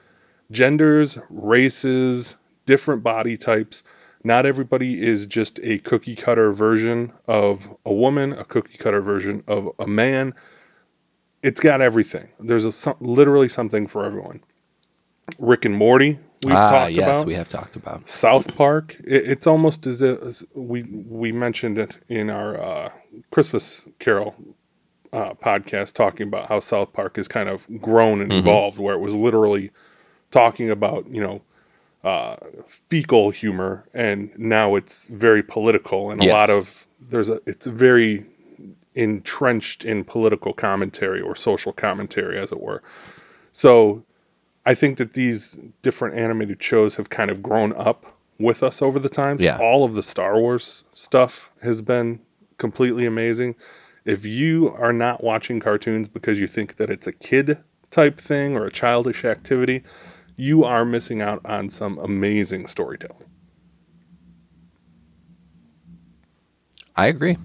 [0.50, 2.34] genders, races,
[2.66, 3.84] different body types.
[4.24, 9.44] Not everybody is just a cookie cutter version of a woman, a cookie cutter version
[9.48, 10.34] of a man.
[11.42, 12.30] It's got everything.
[12.40, 14.42] There's a some, literally something for everyone.
[15.40, 17.28] Rick and Morty, we've ah, talked yes, about.
[17.28, 18.10] we have talked about.
[18.10, 18.96] South Park.
[19.04, 22.90] It, it's almost as if as we we mentioned it in our uh,
[23.32, 24.36] Christmas Carol
[25.12, 28.40] uh, podcast, talking about how South Park has kind of grown and Mhm.
[28.40, 29.72] evolved, where it was literally
[30.32, 31.42] talking about you know
[32.04, 32.36] uh,
[32.68, 36.34] fecal humor, and now it's very political and a Yes.
[36.34, 38.26] lot of there's a it's very
[38.96, 42.84] entrenched in political commentary or social commentary, as it were.
[43.52, 44.04] So
[44.66, 48.06] I think that these different animated shows have kind of grown up
[48.40, 49.42] with us over the times.
[49.42, 49.58] Yeah.
[49.58, 52.20] All of the Star Wars stuff has been
[52.58, 53.56] completely amazing.
[54.06, 57.58] If you are not watching cartoons because you think that it's a kid
[57.90, 59.84] type thing or a childish activity,
[60.36, 63.28] you are missing out on some amazing storytelling.
[66.96, 67.38] I agree.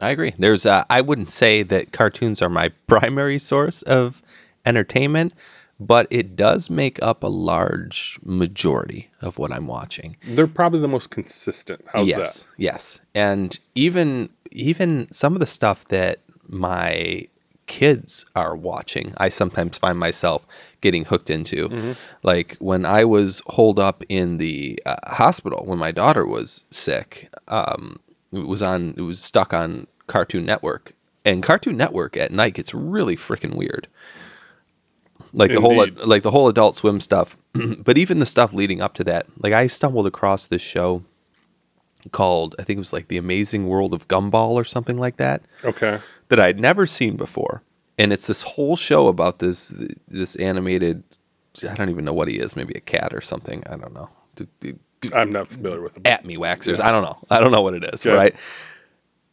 [0.00, 0.34] I agree.
[0.38, 4.22] There's uh, I wouldn't say that cartoons are my primary source of
[4.64, 5.32] entertainment,
[5.80, 10.16] but it does make up a large majority of what I'm watching.
[10.24, 11.84] They're probably the most consistent.
[11.92, 12.18] How's that?
[12.18, 17.26] yes, yes, and even even some of the stuff that my
[17.68, 20.44] kids are watching, I sometimes find myself
[20.80, 21.68] getting hooked into.
[21.68, 21.96] Mhm.
[22.24, 27.30] Like when I was holed up in the uh, hospital when my daughter was sick,
[27.46, 28.00] um,
[28.32, 30.92] it was on it was stuck on Cartoon Network,
[31.24, 33.86] and Cartoon Network at night gets really freaking weird.
[35.32, 37.36] Like the whole like the whole Adult Swim stuff,
[37.84, 39.26] but even the stuff leading up to that.
[39.38, 41.02] Like I stumbled across this show
[42.08, 45.42] called I think it was like The Amazing World of Gumball or something like that?
[45.64, 45.98] Okay.
[46.28, 47.62] that I'd never seen before.
[47.98, 49.72] And it's this whole show about this
[50.08, 51.02] this animated
[51.68, 53.64] I don't even know what he is, maybe a cat or something.
[53.68, 54.08] I don't know.
[55.12, 56.02] I'm not familiar with them.
[56.06, 56.80] At me waxers.
[56.80, 57.18] I don't know.
[57.30, 58.14] I don't know what it is, Okay.
[58.16, 58.34] right?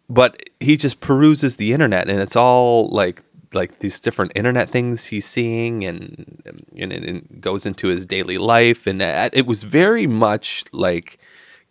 [0.09, 3.21] But he just peruses the internet and it's all like
[3.53, 6.41] like these different internet things he's seeing and
[6.77, 11.17] and it and goes into his daily life and that- it was very much like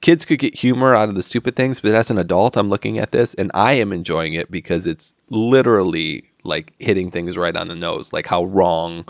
[0.01, 2.99] kids could get humor out of the stupid things, but as an adult, I'm looking
[2.99, 7.68] at this and I am enjoying it because it's literally like hitting things right on
[7.68, 9.07] the nose, like how wrong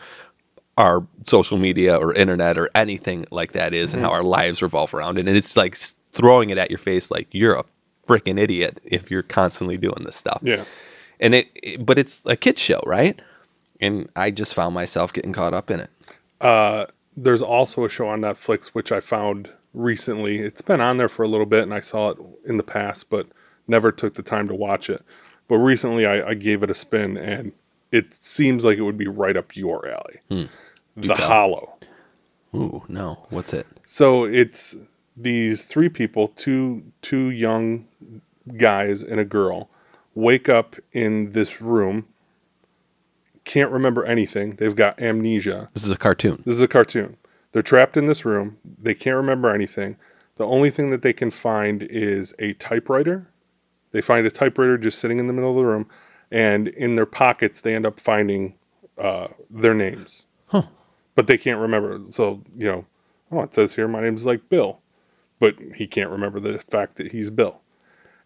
[0.77, 4.93] our social media or internet or anything like that is and how our lives revolve
[4.95, 5.27] around it.
[5.29, 5.77] And it's like
[6.13, 7.65] throwing it at your face like you're a
[8.07, 10.41] freaking idiot if you're constantly doing this stuff.
[10.43, 10.65] Yeah.
[11.21, 13.21] And it, it- but it's a kid's show, right?
[13.81, 15.91] And I just found myself getting caught up in it.
[16.41, 20.39] Uh, there's also a show on Netflix which I found recently.
[20.39, 23.11] It's been on there for a little bit, and I saw it in the past,
[23.11, 23.27] but
[23.69, 25.03] never took the time to watch it.
[25.49, 27.53] But recently, I, I gave it a spin, and
[27.93, 30.21] it seems like it would be right up your alley.
[30.29, 30.45] Hmm.
[30.97, 31.15] The.
[31.15, 31.75] Hollow.
[32.55, 33.27] Ooh, no.
[33.31, 33.67] What's it?
[33.85, 34.77] So it's
[35.17, 37.87] these three people, two two young
[38.57, 39.69] guys and a girl,
[40.15, 42.07] wake up in this room.
[43.45, 44.55] Can't remember anything.
[44.55, 45.67] They've got amnesia.
[45.75, 46.43] This is a cartoon.
[46.47, 47.17] This is a cartoon.
[47.55, 48.59] They're trapped in this room.
[48.83, 49.97] They can't remember anything.
[50.35, 53.29] The only thing that they can find is a typewriter.
[53.93, 55.89] They find a typewriter just sitting in the middle of the room,
[56.33, 58.57] and in their pockets they end up finding
[58.99, 60.27] uh, their names.
[60.49, 60.65] Huh.
[61.15, 62.01] But they can't remember.
[62.09, 62.87] So you know,
[63.31, 64.81] oh, it says here my name's like Bill,
[65.39, 67.63] but he can't remember the fact that he's Bill.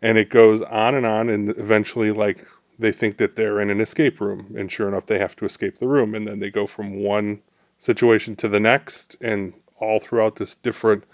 [0.00, 2.46] And it goes on and on, and eventually, like
[2.78, 5.76] they think that they're in an escape room, and sure enough, they have to escape
[5.76, 7.42] the room, and then they go from one
[7.78, 11.04] situation to the next and all throughout this different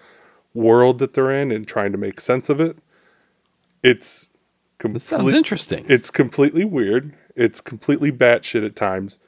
[0.55, 2.77] world that they're in and trying to make sense of it.
[3.83, 4.31] It's
[4.83, 5.85] This sounds interesting.
[5.89, 7.15] it's completely weird.
[7.37, 9.19] It's completely batshit at times.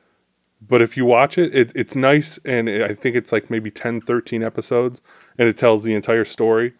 [0.67, 4.01] But if you watch it, it it's nice and I think it's like maybe 10,
[4.01, 5.03] 13 episodes
[5.39, 6.73] and it tells the entire story.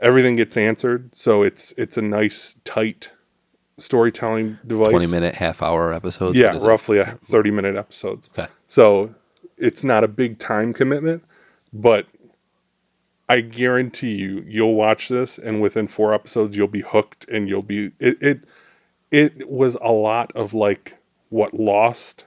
[0.00, 3.10] Everything gets answered, so it's it's a nice tight
[3.78, 4.90] storytelling device.
[4.90, 6.38] 20 minute, half hour episodes.
[6.38, 6.62] Yeah, it?
[6.62, 8.28] roughly a 30 minute episodes.
[8.36, 8.50] Okay.
[8.68, 9.14] So
[9.56, 11.24] it's not a big time commitment,
[11.72, 12.06] but
[13.28, 17.62] I guarantee you, you'll watch this, and within four episodes, you'll be hooked, and you'll
[17.62, 18.22] be it.
[18.22, 18.46] It,
[19.10, 20.96] it was a lot of like
[21.30, 22.26] what Lost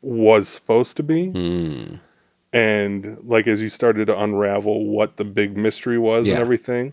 [0.00, 1.94] was supposed to be, Hmm.
[2.52, 6.34] and like as you started to unravel what the big mystery was Yeah.
[6.34, 6.92] and everything,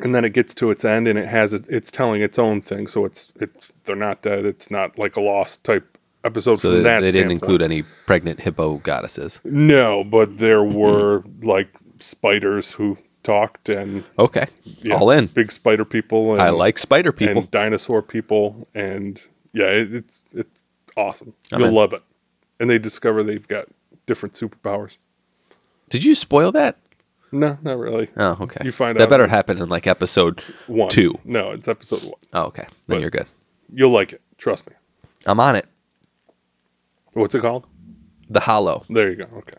[0.00, 2.62] and then it gets to its end and it has it, it's telling its own
[2.62, 2.86] thing.
[2.86, 3.50] So it's it
[3.84, 4.46] they're not dead.
[4.46, 7.00] It's not like a lost type episode So from they, that.
[7.00, 9.40] they didn't include any pregnant hippo goddesses.
[9.44, 10.78] No, but there mm-hmm.
[10.78, 11.68] were like
[12.00, 15.26] spiders who talked and Okay, yeah, all in.
[15.26, 16.32] big spider people.
[16.32, 17.42] And, I like spider people.
[17.42, 19.20] and dinosaur people, and
[19.52, 20.64] yeah, it, it's it's
[20.96, 21.32] awesome.
[21.52, 21.74] I'm You'll in.
[21.74, 22.02] love it.
[22.60, 23.66] And they discover they've got
[24.06, 24.96] different superpowers.
[25.90, 26.76] Did you spoil that?
[27.30, 28.08] No, not really.
[28.16, 28.64] Oh, okay.
[28.64, 30.42] You find that better happen in like episode.
[30.66, 31.18] One, Two.
[31.24, 32.20] No, it's episode one.
[32.32, 32.64] Oh, okay.
[32.86, 33.26] Then But- you're good.
[33.72, 34.22] You'll like it.
[34.38, 34.74] Trust me.
[35.26, 35.66] I'm on it.
[37.12, 37.66] What's it called?
[38.30, 38.84] The Hollow.
[38.90, 39.24] There you go.
[39.38, 39.56] Okay.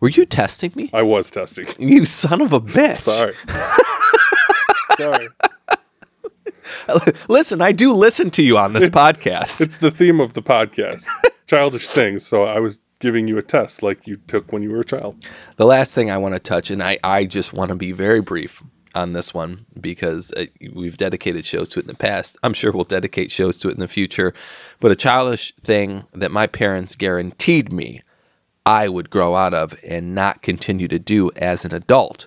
[0.00, 0.90] Were you testing me?
[0.92, 1.66] I was testing.
[1.78, 2.98] You son of a bitch.
[2.98, 3.34] Sorry.
[4.96, 5.28] Sorry.
[7.28, 9.60] listen, I do listen to you on this podcast.
[9.60, 11.06] It's the theme of the podcast.
[11.46, 12.26] Childish things.
[12.26, 15.16] So I was giving you a test like you took when you were a child.
[15.56, 18.20] The last thing I want to touch, and I, I just want to be very
[18.20, 18.62] brief
[18.96, 22.36] on this one because uh, we've dedicated shows to it in the past.
[22.42, 24.34] I'm sure we'll dedicate shows to it in the future.
[24.80, 28.02] But a childish thing that my parents guaranteed me
[28.66, 32.26] I would grow out of and not continue to do as an adult.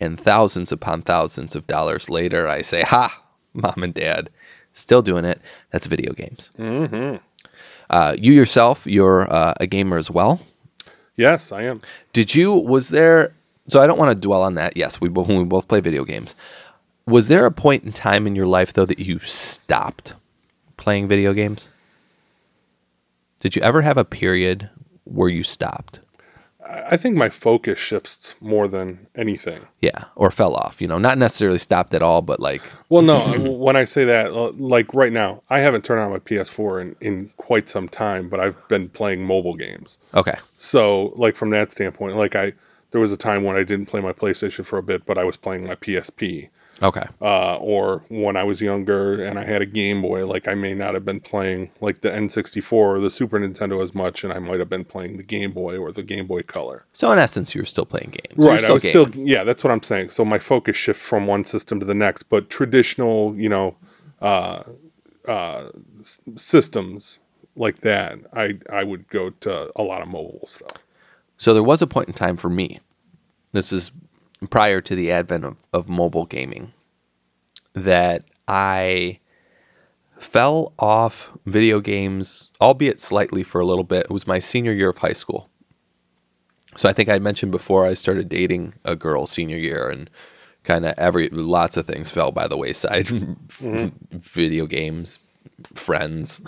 [0.00, 3.22] And thousands upon thousands of dollars later, I say, Ha,
[3.54, 4.30] mom and dad,
[4.72, 5.40] still doing it.
[5.70, 6.50] That's video games.
[6.58, 7.16] Mm-hmm.
[7.88, 10.40] Uh, you yourself, you're uh, a gamer as well.
[11.16, 11.80] Yes, I am.
[12.12, 12.52] Did you?
[12.52, 13.32] Was there?
[13.68, 14.76] So I don't want to dwell on that.
[14.76, 16.34] Yes, we both we both play video games.
[17.06, 20.14] Was there a point in time in your life though that you stopped
[20.76, 21.68] playing video games?
[23.40, 24.68] Did you ever have a period
[25.04, 26.00] where you stopped?
[26.66, 29.60] I I think my focus shifts more than anything.
[29.80, 30.80] Yeah, or fell off.
[30.80, 33.20] You know, not necessarily stopped at all, but like Well, no,
[33.58, 36.96] when I say that, uh, like right now, I haven't turned on my PS4 in,
[37.00, 39.98] in quite some time, but I've been playing mobile games.
[40.14, 42.52] okay, So, like from that standpoint, like I,
[42.90, 45.24] there was a time when I didn't play my PlayStation for a bit, but I
[45.24, 46.48] was playing my PSP.
[46.82, 50.54] okay, Uh, or when I was younger and I had a Game Boy, like I
[50.54, 54.32] may not have been playing like the N64 or the Super Nintendo as much, and
[54.32, 56.84] I might have been playing the Game Boy or the Game Boy Color.
[56.92, 58.38] so in essence, you were still playing games.
[58.38, 58.62] Right.
[58.64, 59.12] I was gaming.
[59.12, 60.10] still, yeah, that's what I'm saying.
[60.10, 63.76] So my focus shift from one system to the next, but traditional, you know,
[64.22, 64.62] uh,
[65.26, 65.68] uh,
[66.00, 67.18] s- systems
[67.56, 70.70] like that, I I would go to a lot of mobile stuff.
[71.38, 72.78] So there was a point in time for me.
[73.52, 73.90] This is
[74.50, 76.72] prior to the advent of, of mobile gaming
[77.74, 79.18] that I
[80.18, 84.04] fell off video games, albeit slightly for a little bit.
[84.04, 85.48] It was my senior year of high school.
[86.76, 90.10] So I think I mentioned before I started dating a girl senior year and
[90.64, 93.06] kind of every lots of things fell by the wayside.
[93.58, 94.18] Mm-hmm.
[94.18, 95.18] Video games,
[95.74, 96.40] friends,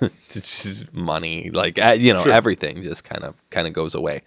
[0.30, 2.32] just money, like uh, you know, Sure.
[2.32, 4.22] everything just kind of kind of goes away.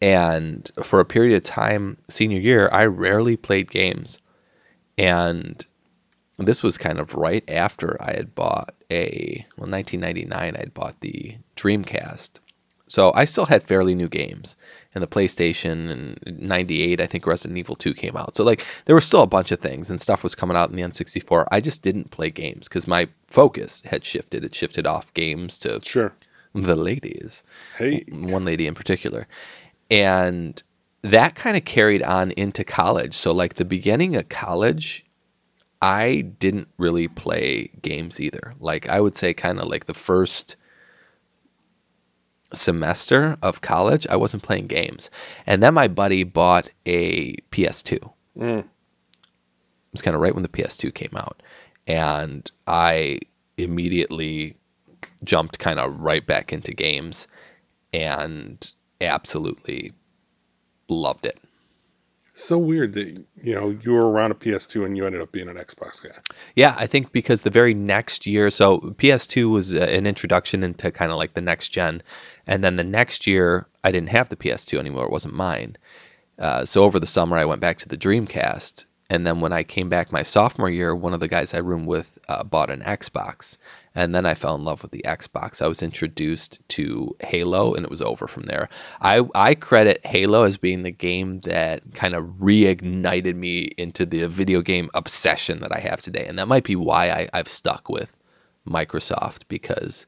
[0.00, 4.20] And for a period of time, senior year, I rarely played games.
[4.96, 5.64] And
[6.36, 11.00] this was kind of right after I had bought a, well, 1999, I had bought
[11.00, 12.38] the Dreamcast.
[12.86, 14.56] So I still had fairly new games.
[14.94, 18.34] And the PlayStation and 98, I think Resident Evil 2 came out.
[18.34, 20.76] So, like, there were still a bunch of things and stuff was coming out in
[20.76, 21.46] the N64.
[21.50, 24.44] I just didn't play games because my focus had shifted.
[24.44, 26.14] It shifted off games to Sure.
[26.54, 27.42] the ladies
[27.76, 28.04] Hey.
[28.08, 29.28] one lady in particular.
[29.90, 30.60] And
[31.02, 33.14] that kind of carried on into college.
[33.14, 35.04] So, like the beginning of college,
[35.82, 38.54] I didn't really play games either.
[38.58, 40.56] Like, I would say, kind of like the first
[42.52, 45.10] semester of college, I wasn't playing games.
[45.46, 47.98] And then my buddy bought a PS2
[48.38, 48.58] Mm.
[48.60, 48.64] it
[49.92, 51.42] was kind of right when the PS2 came out.
[51.86, 53.18] And I
[53.56, 54.56] immediately
[55.24, 57.26] jumped kind of right back into games
[57.92, 59.92] and absolutely
[60.88, 61.38] loved it.
[62.34, 63.08] So weird that
[63.42, 66.16] you know you were around a PS2 and you ended up being an Xbox guy.
[66.54, 70.92] Yeah, I think because the very next year, so PS2 was uh, an introduction into
[70.92, 72.00] kind of like the next gen.
[72.48, 75.04] And then the next year, I didn't have the PS2 anymore.
[75.04, 75.76] It wasn't mine.
[76.38, 78.86] Uh, so over the summer, I went back to the Dreamcast.
[79.10, 81.86] And then when I came back my sophomore year, one of the guys I roomed
[81.86, 83.58] with uh, bought an Xbox.
[83.94, 85.60] And then I fell in love with the Xbox.
[85.60, 88.68] I was introduced to Halo, and it was over from there.
[89.00, 94.26] I, I credit Halo as being the game that kind of reignited me into the
[94.26, 96.26] video game obsession that I have today.
[96.26, 98.14] And that might be why I, I've stuck with
[98.66, 100.06] Microsoft because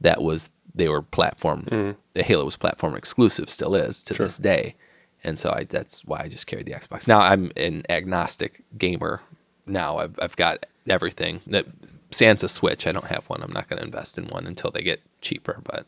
[0.00, 2.20] that was they were platform mm-hmm.
[2.20, 4.26] Halo was platform exclusive, still is to Sure.
[4.26, 4.74] this day.
[5.22, 7.08] And so I, that's why I just carried the Xbox.
[7.08, 9.20] Now I'm an agnostic gamer.
[9.66, 11.40] Now I've, I've got everything.
[11.46, 11.66] That
[12.10, 12.86] sans a Switch.
[12.86, 13.42] I don't have one.
[13.42, 15.60] I'm not going to invest in one until they get cheaper.
[15.64, 15.86] But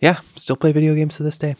[0.00, 1.54] yeah, still play video games to this day.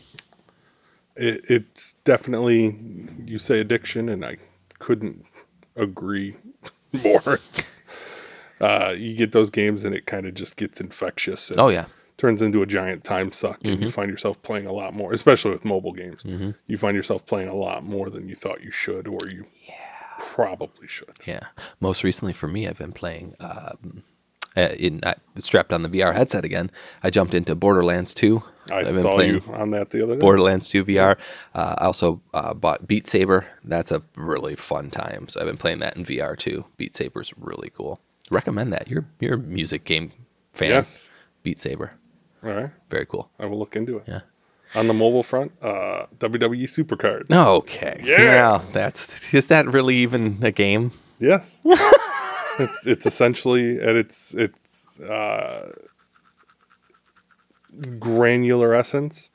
[1.16, 2.76] it, it's definitely
[3.24, 4.36] you say addiction, and I
[4.80, 5.24] couldn't
[5.76, 6.34] agree
[7.04, 7.34] more.
[7.50, 7.80] It's,
[8.64, 11.50] uh, you get those games, and it kind of just gets infectious.
[11.50, 11.86] And Oh yeah.
[12.16, 15.52] turns into a giant time suck, and you find yourself playing a lot more, especially
[15.52, 16.24] with mobile games.
[16.66, 19.44] You find yourself playing a lot more than you thought you should, or you
[20.18, 21.12] probably should.
[21.26, 21.40] Yeah.
[21.80, 23.34] Most recently for me, I've been playing.
[23.40, 24.02] Um,
[24.56, 26.70] uh, in I strapped on the VR headset again.
[27.02, 28.40] I jumped into Borderlands 2.
[28.70, 30.20] I I've been saw playing you on that the other day.
[30.20, 31.16] Borderlands 2 VR.
[31.54, 33.44] Uh, I also uh, bought Beat Saber.
[33.64, 35.28] That's a really fun time.
[35.28, 36.64] So I've been playing that in VR too.
[36.76, 38.00] Beat Saber's really cool.
[38.34, 38.88] Recommend that.
[38.88, 40.10] You're you're a music game
[40.52, 40.70] fan.
[40.70, 41.10] yes.
[41.42, 41.92] Beat Saber.
[42.42, 42.70] All right.
[42.90, 43.30] Very cool.
[43.38, 44.04] I will look into it.
[44.06, 44.20] Yeah.
[44.74, 47.30] On the mobile front, uh, WWE Supercard.
[47.30, 48.00] Okay.
[48.02, 48.60] Yeah.
[48.72, 50.90] that's is that really even a game?
[51.20, 51.60] Yes.
[51.64, 55.72] it's it's essentially at its its uh,
[57.98, 59.30] granular essence,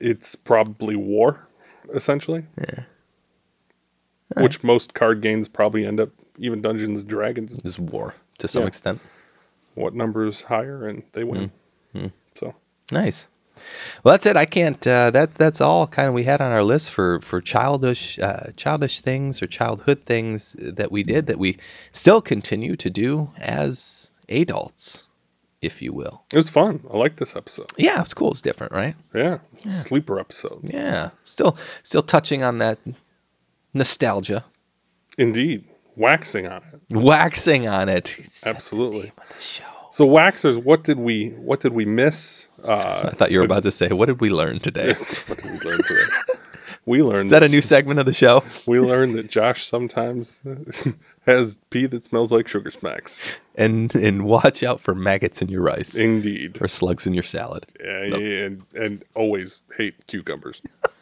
[0.00, 1.46] it's probably war,
[1.92, 2.44] essentially.
[2.58, 2.84] Yeah.
[4.36, 7.56] Which most card games probably end up even Dungeons and Dragons.
[7.56, 8.68] This is war to some Yeah.
[8.68, 9.00] extent.
[9.74, 11.50] What numbers higher and they win.
[11.94, 12.12] Mm.
[12.34, 12.54] So
[12.92, 13.28] Nice.
[14.04, 14.36] Well, that's it.
[14.36, 14.86] I can't.
[14.86, 18.52] Uh, that that's all kind of we had on our list for for childish uh,
[18.56, 21.56] childish things or childhood things that we did that we
[21.90, 25.06] still continue to do as adults,
[25.60, 26.22] if you will.
[26.32, 26.80] it was fun.
[26.92, 27.66] I like this episode.
[27.76, 28.30] Yeah, it's cool.
[28.30, 28.94] It's different, right?
[29.12, 29.38] Yeah.
[29.70, 30.60] Sleeper episode.
[30.62, 31.10] Yeah.
[31.24, 32.78] Still still touching on that
[33.74, 34.44] nostalgia,
[35.18, 35.64] Indeed.
[35.98, 36.96] Waxing on it.
[36.96, 38.16] waxing on it.
[38.46, 39.08] Absolutely.
[39.16, 39.64] Of the show.
[39.90, 42.46] So waxers, what did we what did we miss?
[42.62, 44.92] Uh, I thought you were about to say, "What did we learn today?"
[45.26, 46.34] what did we learn today?
[46.86, 48.42] We learned Is that a new segment of the show?
[48.66, 50.42] we learned that Josh sometimes
[51.26, 53.38] has pee that smells like sugar smacks.
[53.56, 56.58] And and watch out for maggots in your rice Indeed.
[56.62, 57.66] or slugs in your salad.
[57.80, 60.62] Yeah, and and always hate cucumbers.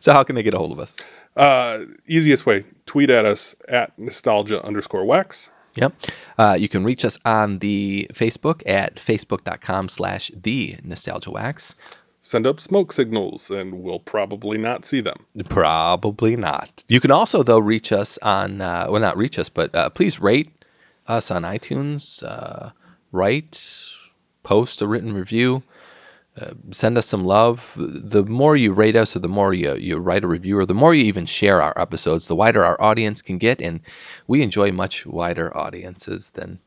[0.00, 0.94] So how can they get a hold of us?
[1.36, 5.50] Uh, easiest way: tweet at us at nostalgia underscore wax.
[5.74, 5.92] Yep.
[6.38, 11.76] Uh, you can reach us on the Facebook at facebook.com slash the nostalgia wax.
[12.22, 15.24] Send up smoke signals, and we'll probably not see them.
[15.48, 16.82] Probably not.
[16.88, 20.20] You can also, though, reach us on, uh, well, not reach us, but uh, please
[20.20, 20.50] rate
[21.06, 22.24] us on iTunes.
[22.24, 22.70] Uh,
[23.12, 23.84] write,
[24.42, 25.62] post a written review.
[26.40, 27.74] Uh, send us some love.
[27.76, 30.74] The more you rate us, or the more you, you write a review, or the
[30.74, 33.60] more you even share our episodes, the wider our audience can get.
[33.60, 33.80] And
[34.26, 36.58] we enjoy much wider audiences than.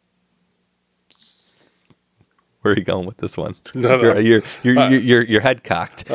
[2.61, 3.55] Where are you going with this one?
[3.73, 4.17] No, no.
[4.19, 6.05] You're, you're, you're, Uh, you're, you're, you're head cocked.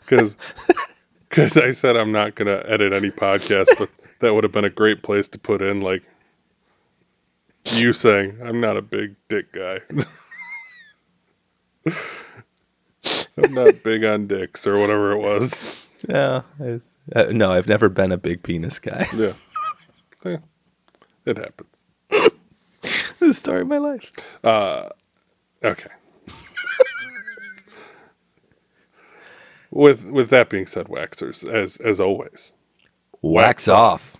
[0.00, 0.36] Because
[1.28, 3.90] because I said I'm not gonna edit any podcast, but
[4.20, 6.02] that would have been a great place to put in like
[7.72, 9.78] you saying I'm not a big dick guy.
[11.86, 15.86] I'm not big on dicks or whatever it was.
[16.08, 16.42] Yeah.
[17.14, 19.06] Uh, no, I've never been a big penis guy.
[19.14, 19.32] Yeah.
[20.24, 20.38] Yeah.
[21.26, 21.84] It happens.
[23.18, 24.10] the story of my life.
[24.44, 24.90] Uh,
[25.62, 25.90] okay.
[29.70, 32.52] with with that being said, waxers, as as always,
[33.22, 34.16] Wax off.